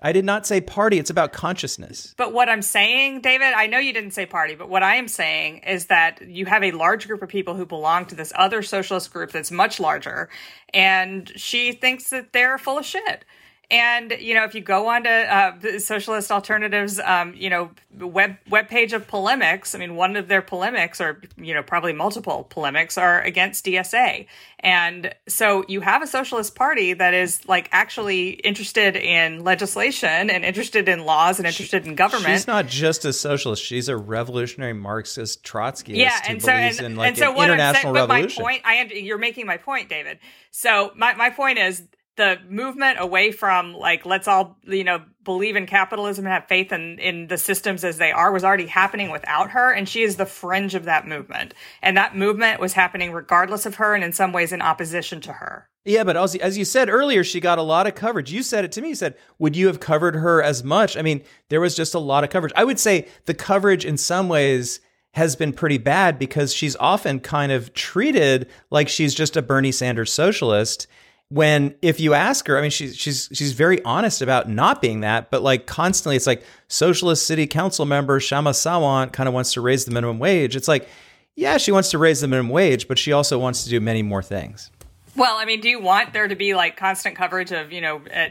[0.01, 0.97] I did not say party.
[0.97, 2.15] It's about consciousness.
[2.17, 5.07] But what I'm saying, David, I know you didn't say party, but what I am
[5.07, 8.63] saying is that you have a large group of people who belong to this other
[8.63, 10.29] socialist group that's much larger,
[10.73, 13.25] and she thinks that they're full of shit.
[13.71, 18.35] And you know, if you go onto uh, the Socialist Alternatives, um, you know, web
[18.49, 22.45] web page of polemics, I mean, one of their polemics, or you know, probably multiple
[22.49, 24.27] polemics, are against DSA.
[24.59, 30.43] And so you have a socialist party that is like actually interested in legislation and
[30.43, 32.27] interested in laws and interested in government.
[32.27, 33.63] She's not just a socialist.
[33.63, 37.31] She's a revolutionary Marxist Trotskyist yeah, who and so believes and, in like and so
[37.31, 40.19] what I'm international saying, but my point, I you're making my point, David.
[40.51, 41.83] So my my point is
[42.17, 46.71] the movement away from like let's all you know believe in capitalism and have faith
[46.71, 50.17] in in the systems as they are was already happening without her, and she is
[50.17, 54.11] the fringe of that movement, and that movement was happening regardless of her, and in
[54.11, 55.69] some ways in opposition to her.
[55.83, 58.31] Yeah, but as, as you said earlier, she got a lot of coverage.
[58.31, 58.89] You said it to me.
[58.89, 60.95] You said, would you have covered her as much?
[60.95, 62.53] I mean, there was just a lot of coverage.
[62.55, 64.79] I would say the coverage in some ways
[65.13, 69.71] has been pretty bad because she's often kind of treated like she's just a Bernie
[69.71, 70.87] Sanders socialist
[71.31, 74.99] when if you ask her, I mean, she's she's she's very honest about not being
[74.99, 79.53] that, but like constantly, it's like socialist city council member Kshama Sawant kind of wants
[79.53, 80.57] to raise the minimum wage.
[80.57, 80.89] It's like,
[81.37, 84.03] yeah, she wants to raise the minimum wage, but she also wants to do many
[84.03, 84.71] more things.
[85.15, 88.01] Well, I mean, do you want there to be like constant coverage of you know
[88.13, 88.27] uh,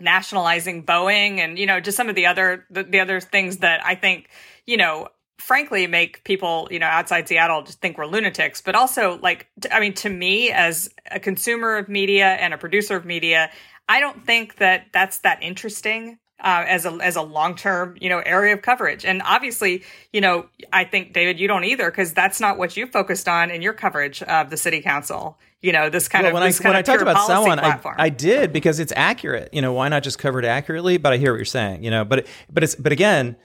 [0.00, 3.84] nationalizing Boeing and you know just some of the other the, the other things that
[3.84, 4.30] I think
[4.64, 9.18] you know frankly make people you know outside seattle just think we're lunatics but also
[9.22, 13.04] like t- I mean to me as a consumer of media and a producer of
[13.04, 13.50] media
[13.88, 18.08] i don't think that that's that interesting uh, as a as a long term you
[18.08, 22.12] know area of coverage and obviously you know i think david you don't either because
[22.12, 25.88] that's not what you focused on in your coverage of the city council you know
[25.88, 27.80] this kind well, of when this I kind when of I talked about someone I.
[27.96, 29.48] I did because it's accurate.
[29.50, 30.98] You know, why not just cover it accurately?
[30.98, 31.82] But I hear what you're saying.
[31.82, 33.36] You know, but but it's but again,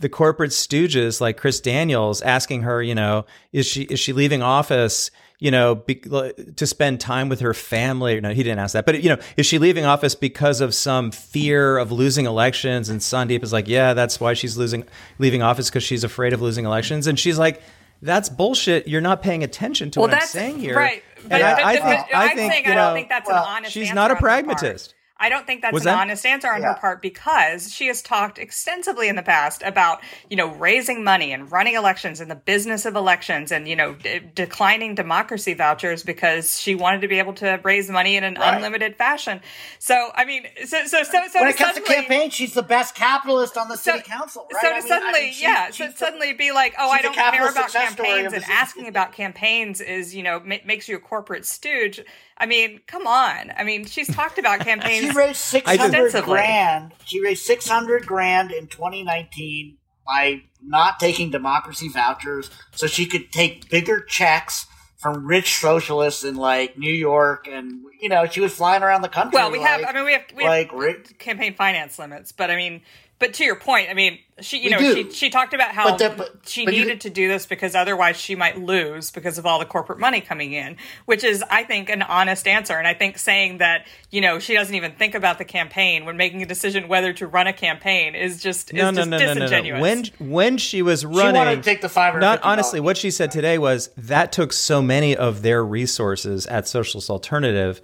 [0.00, 4.42] the corporate stooges like Chris Daniels asking her, you know, is she is she leaving
[4.42, 5.10] office?
[5.42, 8.20] You know, be, to spend time with her family.
[8.20, 8.84] No, he didn't ask that.
[8.84, 12.90] But you know, is she leaving office because of some fear of losing elections?
[12.90, 14.84] And Sandeep is like, yeah, that's why she's losing
[15.18, 17.06] leaving office because she's afraid of losing elections.
[17.06, 17.62] And she's like,
[18.02, 18.86] that's bullshit.
[18.86, 20.76] You're not paying attention to well, what I'm saying here.
[20.76, 21.02] right.
[21.22, 22.94] And But, I, but- I but- think, but I I'm think, saying you I don't
[22.94, 23.72] think that's well, an honest.
[23.72, 24.94] she's not a pragmatist.
[25.22, 26.68] I don't think that's Was an that- honest answer on Yeah.
[26.68, 31.30] her part because she has talked extensively in the past about, you know, raising money
[31.32, 36.02] and running elections and the business of elections and, you know, d- declining democracy vouchers
[36.02, 38.54] because she wanted to be able to raise money in an Right.
[38.54, 39.42] unlimited fashion.
[39.78, 42.62] So, I mean, so, so, so, so when it comes to suddenly- campaign, she's the
[42.62, 44.48] best capitalist on the so, city council.
[44.52, 44.60] Right?
[44.62, 46.74] so I to mean, I suddenly, mean, she- yeah, she's so the- suddenly be like,
[46.78, 50.22] oh, I don't care about success story of campaigns, and asking about campaigns is, you
[50.22, 52.00] know, ma- makes you a corporate stooge.
[52.38, 53.52] I mean, come on.
[53.54, 55.09] I mean, she's talked about campaigns.
[55.10, 56.92] She raised six hundred grand.
[57.04, 63.32] She raised six hundred grand in 2019 by not taking democracy vouchers, so she could
[63.32, 64.66] take bigger checks
[65.00, 69.08] from rich socialists in like New York, and you know she was flying around the
[69.08, 69.36] country.
[69.36, 69.82] Well, we have.
[69.84, 72.82] I mean, we have we like, have campaign finance limits, but I mean,
[73.20, 74.94] but to your point, I mean, she you We know do.
[74.94, 77.44] she she talked about how But the- but- she but you- needed to do this
[77.46, 81.44] because otherwise she might lose because of all the corporate money coming in, which is
[81.50, 82.76] I think an honest answer.
[82.78, 86.16] And I think saying that you know she doesn't even think about the campaign when
[86.16, 89.18] making a decision whether to run a campaign is just is no, no, just no,
[89.18, 89.34] no, no, no.
[89.40, 89.80] disingenuous.
[89.82, 93.10] When when she was running, she wanted to take the $550 Not honestly, what she
[93.10, 97.80] said today was that took so many of their resources at Socialist Alternative,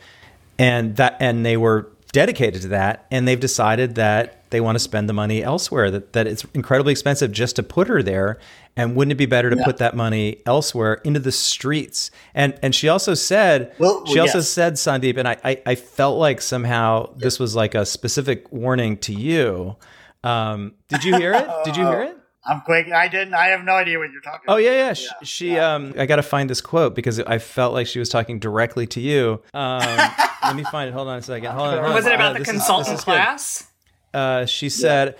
[0.58, 4.80] and that and they were dedicated to that, and they've decided that they want to
[4.80, 5.90] spend the money elsewhere.
[5.90, 8.38] That that it's incredibly expensive just to put her there,
[8.76, 12.10] and wouldn't it be better to put that money elsewhere into the streets?
[12.34, 14.48] And and she also said Well, she also yes.
[14.48, 18.96] said Sandeep, and I, I I felt like somehow this was like a specific warning
[18.98, 19.76] to you.
[20.24, 21.46] Um, did you hear it?
[21.64, 22.16] Did you hear it?
[22.48, 22.92] I'm quick.
[22.92, 23.34] I didn't.
[23.34, 24.42] I have no idea what you're talking.
[24.46, 24.62] Oh about.
[24.62, 24.92] yeah, yeah.
[24.92, 28.08] She, she um, I got to find this quote because I felt like she was
[28.08, 29.42] talking directly to you.
[29.52, 29.80] Um,
[30.44, 30.92] let me find it.
[30.92, 31.50] Hold on a second.
[31.50, 31.82] Hold on.
[31.82, 33.66] hold was it about Uh, the is- consultant is class?
[34.12, 35.16] Uh, she said,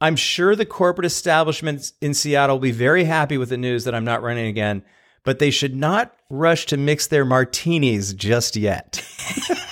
[0.00, 3.94] "I'm sure the corporate establishment in Seattle will be very happy with the news that
[3.94, 4.84] I'm not running again,
[5.24, 9.04] but they should not rush to mix their martinis just yet."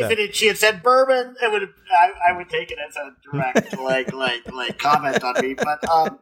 [0.00, 2.78] if it had, she had said bourbon, it would have, I, I would take it
[2.86, 5.54] as a direct like like like comment on me.
[5.54, 6.18] But um,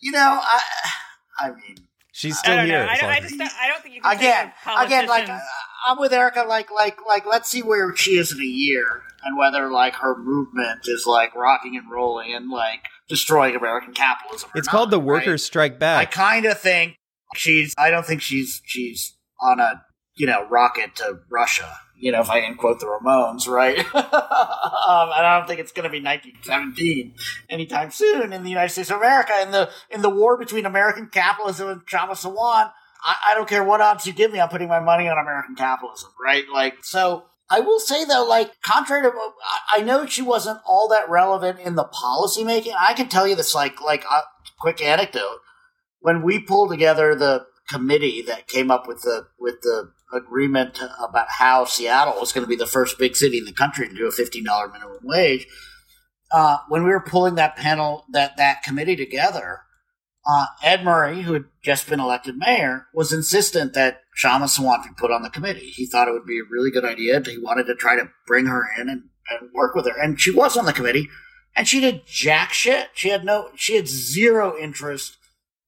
[0.00, 0.60] you know, I
[1.38, 1.76] I mean,
[2.12, 2.84] She's I still don't here.
[2.84, 2.90] know.
[2.90, 5.28] I, don't, all I just don't, I don't think you can again, again, like
[5.86, 6.44] I'm with Erica.
[6.48, 10.16] Like like like let's see where she is in a year and whether like her
[10.16, 14.50] movement is like rocking and rolling and like destroying American capitalism.
[14.54, 15.06] It's not, called the right?
[15.06, 16.00] Workers Strike Back.
[16.00, 16.96] I kind of think
[17.34, 17.74] she's.
[17.76, 19.82] I don't think she's she's on a
[20.16, 21.78] you know rocket to Russia.
[21.98, 23.78] You know, if I can quote the Ramones, right?
[23.94, 27.14] um, and I don't think it's going to be 1917
[27.48, 29.32] anytime soon in the United States of America.
[29.40, 32.70] In the in the war between American capitalism and Kshama Sawant,
[33.02, 34.40] I, I don't care what odds you give me.
[34.40, 36.44] I'm putting my money on American capitalism, right?
[36.52, 37.24] Like so.
[37.48, 39.12] I will say though, like contrary to,
[39.74, 42.74] I- know she wasn't all that relevant in the policy making.
[42.78, 44.22] I can tell you this, like, like a
[44.58, 45.38] quick anecdote
[46.00, 51.26] when we pulled together the committee that came up with the with the agreement about
[51.28, 54.06] how Seattle was going to be the first big city in the country to do
[54.06, 55.46] a fifteen dollar minimum wage,
[56.32, 59.60] uh, when we were pulling that panel that that committee together,
[60.26, 64.90] uh, Ed Murray, who had just been elected mayor, was insistent that Kshama Sawant be
[64.96, 65.70] put on the committee.
[65.70, 67.22] He thought it would be a really good idea.
[67.24, 70.32] He wanted to try to bring her in and, and work with her, and she
[70.32, 71.08] was on the committee.
[71.54, 72.90] And she did jack shit.
[72.92, 75.16] She had no, she had zero interest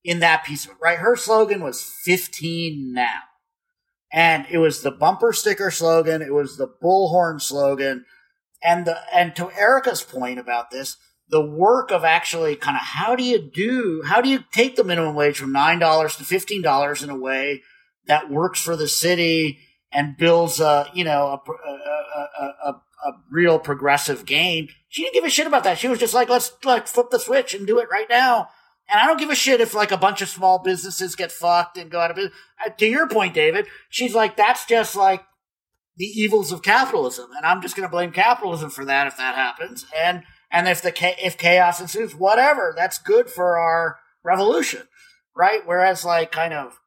[0.04, 0.98] in that piece of it, right?
[0.98, 3.20] Her slogan was 15 now.
[4.12, 6.20] And it was the bumper sticker slogan.
[6.20, 8.04] It was the bullhorn slogan.
[8.62, 10.96] And the, and to Erica's point about this,
[11.30, 14.84] the work of actually kind of how do you do, how do you take the
[14.84, 17.62] minimum wage from $9 to $15 in a way
[18.06, 19.58] that works for the city
[19.92, 24.68] and builds a you know a a, a, a, a real progressive gain.
[24.88, 25.78] She didn't give a shit about that.
[25.78, 28.48] She was just like, let's like flip the switch and do it right now.
[28.90, 31.76] And I don't give a shit if like a bunch of small businesses get fucked
[31.76, 32.34] and go out of business.
[32.78, 35.22] To your point, David, she's like, that's just like
[35.96, 39.34] the evils of capitalism, and I'm just going to blame capitalism for that if that
[39.34, 39.84] happens.
[39.96, 40.92] And and if the
[41.24, 44.82] if chaos ensues, whatever, that's good for our revolution,
[45.36, 45.62] right?
[45.64, 46.78] Whereas like kind of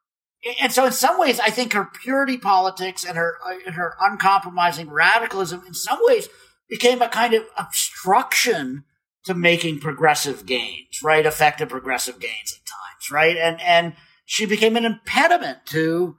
[0.59, 3.95] and so in some ways i think her purity politics and her uh, and her
[4.01, 6.29] uncompromising radicalism in some ways
[6.67, 8.83] became a kind of obstruction
[9.25, 11.25] to making progressive gains right?
[11.25, 13.37] Effective progressive gains at times right?
[13.37, 13.93] And and
[14.25, 16.17] she became an impediment to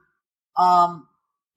[0.57, 1.09] um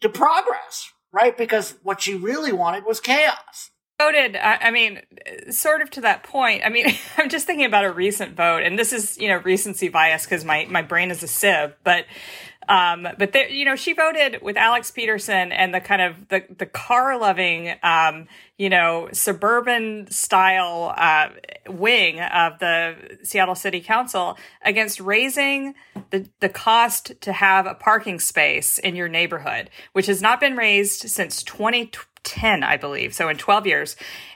[0.02, 1.38] to progress right?
[1.38, 5.02] Because what she really wanted was chaos voted I, mean
[5.50, 6.88] sort of to that point i mean
[7.18, 10.44] i'm just thinking about a recent vote and this is you know recency bias because
[10.44, 12.06] my, my brain is a sieve but
[12.68, 16.44] um, but there, you know, she voted with Alex Pedersen and the kind of the
[16.58, 21.30] the car loving, um, you know, suburban style uh,
[21.68, 25.76] wing of the Seattle City Council against raising
[26.10, 30.56] the the cost to have a parking space in your neighborhood, which has not been
[30.56, 33.14] raised since 2010, I believe.
[33.14, 33.96] So in 12 years.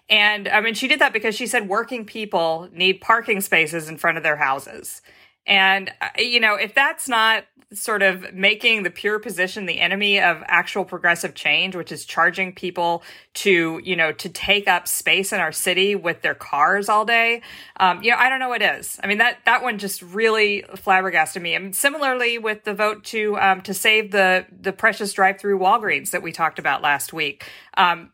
[0.10, 3.98] And I mean, she did that because she said working people need parking spaces in
[3.98, 5.02] front of their houses.
[5.46, 10.20] And, uh, you know, if that's not sort of making the pure position the enemy
[10.20, 13.04] of actual progressive change, which is charging people
[13.36, 17.42] to, you know, to take up space in our city with their cars all day.
[17.80, 19.00] Um, you know, I don't know what is.
[19.04, 21.58] I mean, that, that one just really flabbergasted me.
[21.58, 26.10] Mean, similarly with the vote to, um, to save the, the precious drive through Walgreens
[26.10, 27.46] that we talked about last week.
[27.78, 28.14] Um,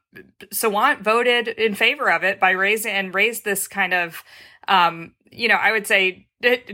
[0.54, 4.24] Sawant voted in favor of it by raising and raised this kind of,
[4.68, 6.26] um, you know, I would say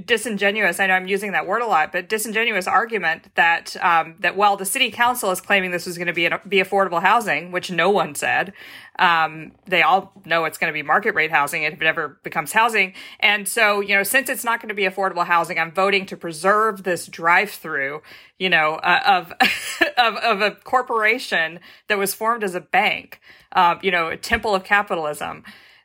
[0.06, 0.80] disingenuous.
[0.80, 4.58] I know I'm using that word a lot, but disingenuous argument that um, that while
[4.58, 7.90] the city council is claiming this was going to be be affordable housing, which no
[7.90, 8.54] one said,
[9.00, 12.52] um, they all know it's going to be market rate housing if it ever becomes
[12.52, 12.94] housing.
[13.20, 16.18] And so, you know, since it's not going to be affordable housing, I'm voting to
[16.18, 18.02] preserve this drive through,
[18.40, 19.34] you know, uh, of,
[19.98, 23.22] of of a corporation that was formed as a bank,
[23.54, 25.44] uh, you know, a temple of capitalism.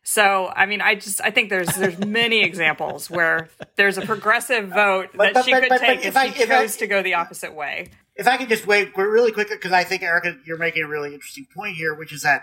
[0.09, 4.69] So, I mean, I just I think there's there's many examples where there's a progressive
[4.69, 6.87] vote that but, she but, could but, take if, if she I, chose I, to
[6.87, 7.91] go the opposite way.
[8.15, 11.13] If I could just wait really quickly, because I think Erica, you're making a really
[11.13, 12.43] interesting point here, which is that,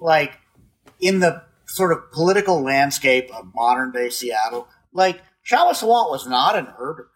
[0.00, 0.40] like,
[1.00, 6.56] in the sort of political landscape of modern day Seattle, like Kshama Sawant was not
[6.56, 7.06] an urban,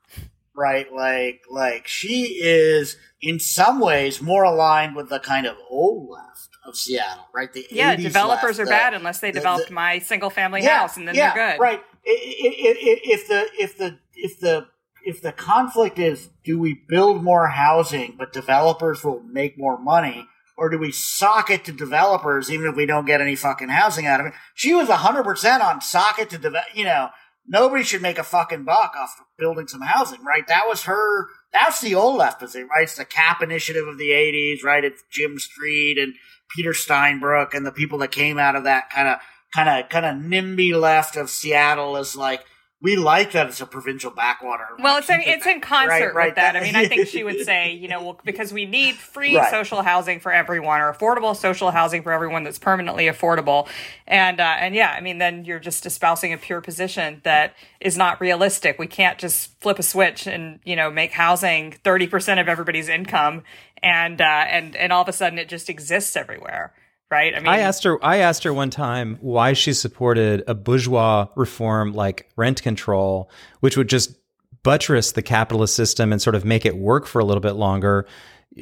[0.55, 0.93] right?
[0.93, 6.32] Like, like she is in some ways more aligned with the kind of old left
[6.65, 7.53] of Seattle, right?
[7.53, 10.79] The yeah, developers left, are the, bad unless they developed the, my single family yeah,
[10.79, 11.83] house, and then yeah, they're good, right?
[12.05, 14.67] If the if the if the
[15.05, 20.27] if the conflict is do we build more housing but developers will make more money
[20.57, 24.07] or do we sock it to developers even if we don't get any fucking housing
[24.07, 24.33] out of it?
[24.55, 27.11] She was 100% on sock it to develop you know
[27.47, 30.47] nobody should make a fucking buck off building some housing right?
[30.47, 32.85] That was her that's the old left position right?
[32.85, 34.85] It's the cap initiative of the 80s right?
[34.85, 36.15] It's jim street and
[36.55, 39.19] Peter Steinbrueck and the people that came out of that kind of
[39.55, 42.45] kind of kind of NIMBY left of Seattle is like
[42.83, 44.67] we like that it's a provincial backwater.
[44.81, 46.57] Well, it's in, it's in concert right, right, with that.
[46.57, 49.49] I mean, I think she would say, you know, well, because we need free right.
[49.51, 53.69] social housing for everyone or affordable social housing for everyone that's permanently affordable.
[54.09, 57.97] And uh, and yeah, I mean, then you're just espousing a pure position that is
[57.97, 58.81] not realistic.
[58.81, 62.89] We can't just flip a switch and you know make housing thirty percent of everybody's
[62.89, 63.45] income,
[63.81, 66.75] and uh, and and all of a sudden it just exists everywhere
[67.13, 67.35] right?
[67.35, 68.05] I mean, I asked her.
[68.05, 73.77] I asked her one time why she supported a bourgeois reform like rent control, which
[73.77, 74.17] would just
[74.63, 78.07] buttress the capitalist system and sort of make it work for a little bit longer.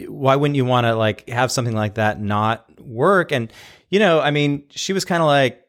[0.08, 3.32] Why wouldn't you want to like have something like that not work?
[3.32, 3.52] And
[3.88, 5.64] you know, I mean, she was kind of like,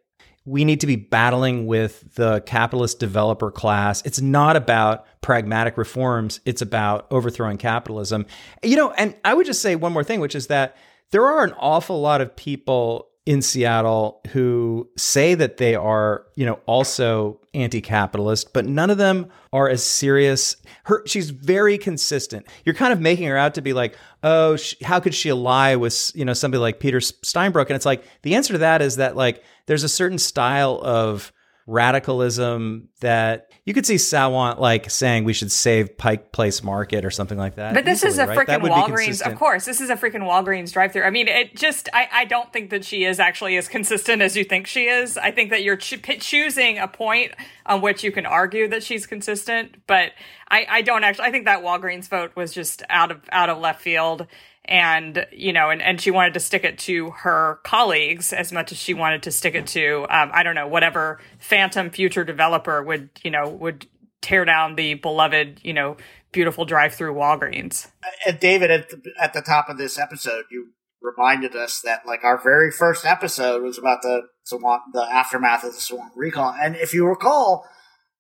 [0.45, 4.01] we need to be battling with the capitalist developer class.
[4.05, 6.39] It's not about pragmatic reforms.
[6.45, 8.25] It's about overthrowing capitalism.
[8.63, 10.77] You know, and I would just say one more thing, which is that
[11.11, 16.45] there are an awful lot of people in Seattle who say that they are, you
[16.45, 20.57] know, also anti-capitalist, but none of them are as serious.
[20.85, 22.47] Her, she's very consistent.
[22.65, 26.11] You're kind of making her out to be like, oh, how could she lie with,
[26.15, 27.67] you know, somebody like Peter Steinbrueck?
[27.67, 31.31] And it's like the answer to that is that like there's a certain style of
[31.67, 37.11] radicalism that you could see Sawant like saying we should save Pike Place Market or
[37.11, 37.75] something like that.
[37.75, 38.47] But this easily, is a right?
[38.47, 39.65] freaking Walgreens, of course.
[39.65, 41.03] This is a freaking Walgreens drive-through.
[41.03, 44.35] I mean, it just I, I don't think that she is actually as consistent as
[44.35, 45.15] you think she is.
[45.15, 47.33] I think that you're cho- choosing a point
[47.67, 50.13] on which you can argue that she's consistent, but
[50.49, 51.25] I I don't actually.
[51.25, 54.25] I think that Walgreens vote was just out of out of left field
[54.65, 58.71] and you know and, and she wanted to stick it to her colleagues as much
[58.71, 62.83] as she wanted to stick it to um, i don't know whatever phantom future developer
[62.83, 63.87] would you know would
[64.21, 65.97] tear down the beloved you know
[66.31, 67.89] beautiful drive through walgreens.
[68.25, 70.69] And david at the, at the top of this episode you
[71.01, 75.73] reminded us that like our very first episode was about the Sawant, the aftermath of
[75.73, 76.53] the Sawant recall.
[76.61, 77.65] And if you recall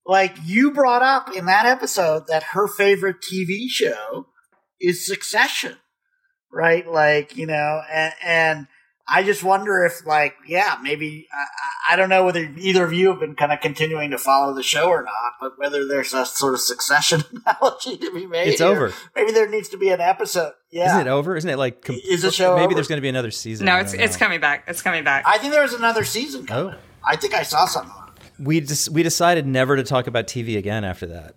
[0.05, 4.27] like you brought up in that episode that her favorite tv show
[4.79, 5.77] is succession
[6.51, 6.87] right?
[6.87, 8.67] Like, you know, and, and
[9.07, 13.09] I just wonder if, like, yeah, maybe, I, I, don't know whether either of you
[13.09, 16.25] have been kind of continuing to follow the show or not, but whether there's a
[16.25, 18.47] sort of succession analogy to be made.
[18.47, 18.93] It's over.
[19.15, 20.53] Maybe there needs to be an episode.
[20.71, 20.87] Yeah.
[20.87, 21.35] Isn't it over?
[21.35, 22.75] Isn't it like, com- is the show Maybe over?
[22.75, 23.65] there's going to be another season.
[23.65, 24.65] No, it's, it's coming back.
[24.67, 25.25] It's coming back.
[25.27, 26.75] I think there's another season coming.
[26.75, 26.79] Oh.
[27.05, 27.93] I think I saw something.
[28.39, 31.35] We just, we decided never to talk about TV again after that.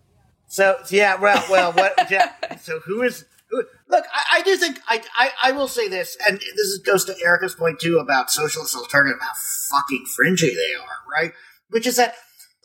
[0.54, 2.10] So yeah, well, well, what?
[2.10, 3.24] Yeah, so who is
[3.94, 7.14] Look, I, I do think I, I, I will say this, and this goes to
[7.24, 9.32] Erica's point too about socialist alternative, how
[9.70, 11.32] fucking fringy they are, right?
[11.70, 12.14] Which is that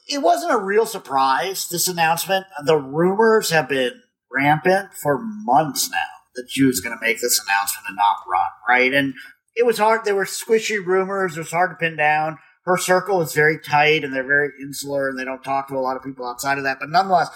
[0.07, 1.67] it wasn't a real surprise.
[1.69, 4.01] This announcement, the rumors have been
[4.31, 5.97] rampant for months now
[6.35, 8.91] that she was going to make this announcement and not run, right?
[8.91, 9.13] And
[9.55, 10.05] it was hard.
[10.05, 11.37] There were squishy rumors.
[11.37, 12.39] It was hard to pin down.
[12.65, 15.79] Her circle is very tight, and they're very insular, and they don't talk to a
[15.79, 16.77] lot of people outside of that.
[16.79, 17.29] But nonetheless,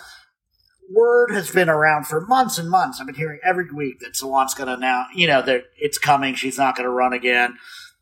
[0.94, 3.00] word has been around for months and months.
[3.00, 6.36] I've been hearing every week that Sawant's going to now, you know, that it's coming.
[6.36, 7.58] She's not going to run again.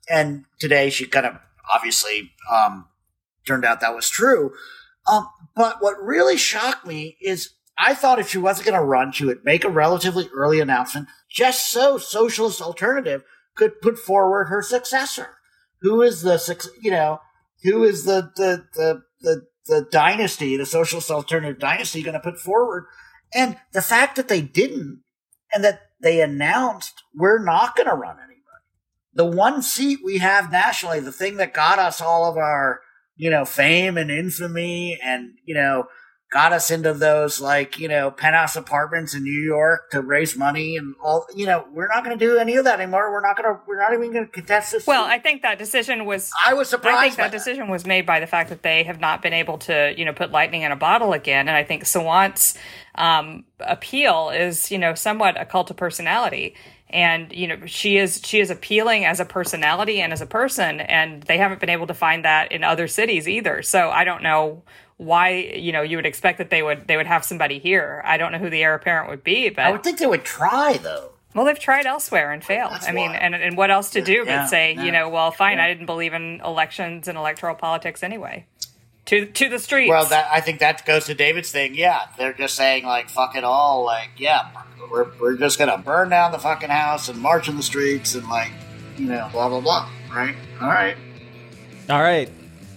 [0.10, 1.38] And today she kind of
[1.74, 2.88] obviously um,
[3.48, 4.52] turned out that was true.
[5.12, 9.12] Um, but what really shocked me is I thought if she wasn't going to run,
[9.12, 13.24] she would make a relatively early announcement just so Socialist Alternative
[13.56, 15.38] could put forward her successor.
[15.82, 17.22] Who is the, you know,
[17.64, 22.40] who is the, the, the, the the dynasty, the socialist alternative dynasty, going to put
[22.40, 22.86] forward.
[23.34, 25.04] And the fact that they didn't,
[25.54, 28.38] and that they announced we're not going to run anybody.
[29.14, 32.82] The one seat we have nationally, the thing that got us all of our,
[33.16, 35.86] you know, fame and infamy, and you know,
[36.32, 40.78] got us into those like you know penthouse apartments in New York to raise money
[40.78, 41.28] and all.
[41.36, 43.12] You know, we're not going to do any of that anymore.
[43.12, 43.62] We're not going to.
[43.68, 44.88] We're not even going to contest this.
[44.88, 45.06] Well.
[45.06, 46.32] I think that decision was.
[46.46, 46.98] I was surprised.
[46.98, 49.34] I think that, that, decision was made by the fact that they have not been
[49.34, 52.58] able to you know put lightning in a bottle again, and I think Sawant's
[52.96, 56.56] um, appeal is you know somewhat a cult of personality
[56.92, 60.82] and you know she is she is appealing as a personality and as a person
[60.82, 64.22] and they haven't been able to find that in other cities either so i don't
[64.22, 64.62] know
[65.02, 68.04] why you know you would expect that they would they would have somebody here.
[68.06, 70.24] I don't know who the heir apparent would be, but I would think they would
[70.24, 71.10] try though.
[71.34, 72.74] Well, they've tried elsewhere and failed.
[72.74, 75.10] That's I mean, and and what else to do yeah, but say, yeah, you know,
[75.10, 75.66] well, fine, yeah.
[75.66, 78.46] I didn't believe in elections and electoral politics anyway.
[79.06, 79.90] To to the streets.
[79.90, 81.74] Well, that I think that goes to David's thing.
[81.74, 83.84] Yeah, they're just saying like fuck it all.
[83.84, 84.50] Like, yeah,
[84.92, 88.28] we're we're just gonna burn down the fucking house and march in the streets and
[88.30, 88.52] like,
[88.98, 89.90] you know, blah blah blah.
[90.14, 90.36] Right?
[90.62, 90.96] All right.
[91.90, 92.30] All right.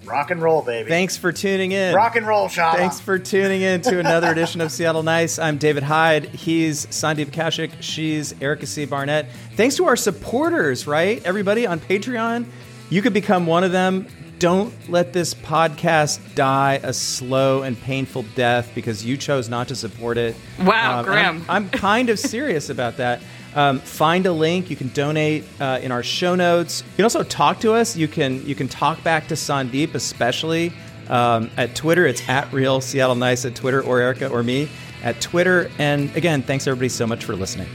[0.04, 0.88] Rock and roll, baby.
[0.88, 1.94] Thanks for tuning in.
[1.94, 2.76] Rock and roll, Kshama.
[2.76, 5.38] Thanks for tuning in to another edition of Seattle Nice.
[5.38, 6.26] I'm David Hyde.
[6.26, 7.70] He's Sandeep Kaushik.
[7.80, 8.84] She's Erica C.
[8.84, 9.26] Barnett.
[9.56, 11.24] Thanks to our supporters, right?
[11.24, 12.46] Everybody on Patreon.
[12.90, 14.06] You could become one of them.
[14.38, 19.76] Don't let this podcast die a slow and painful death because you chose not to
[19.76, 20.36] support it.
[20.60, 21.44] Wow, um, grim.
[21.48, 23.22] I'm, I'm kind of serious about that.
[23.54, 24.68] Um, find a link.
[24.68, 26.82] You can donate uh, in our show notes.
[26.82, 27.96] You can also talk to us.
[27.96, 30.72] You can you can talk back to Sandeep, especially
[31.08, 32.06] um, at Twitter.
[32.06, 34.68] It's at Real Seattle Nice at Twitter, or Erica or me
[35.02, 35.70] at Twitter.
[35.78, 37.68] And again, thanks everybody so much for listening.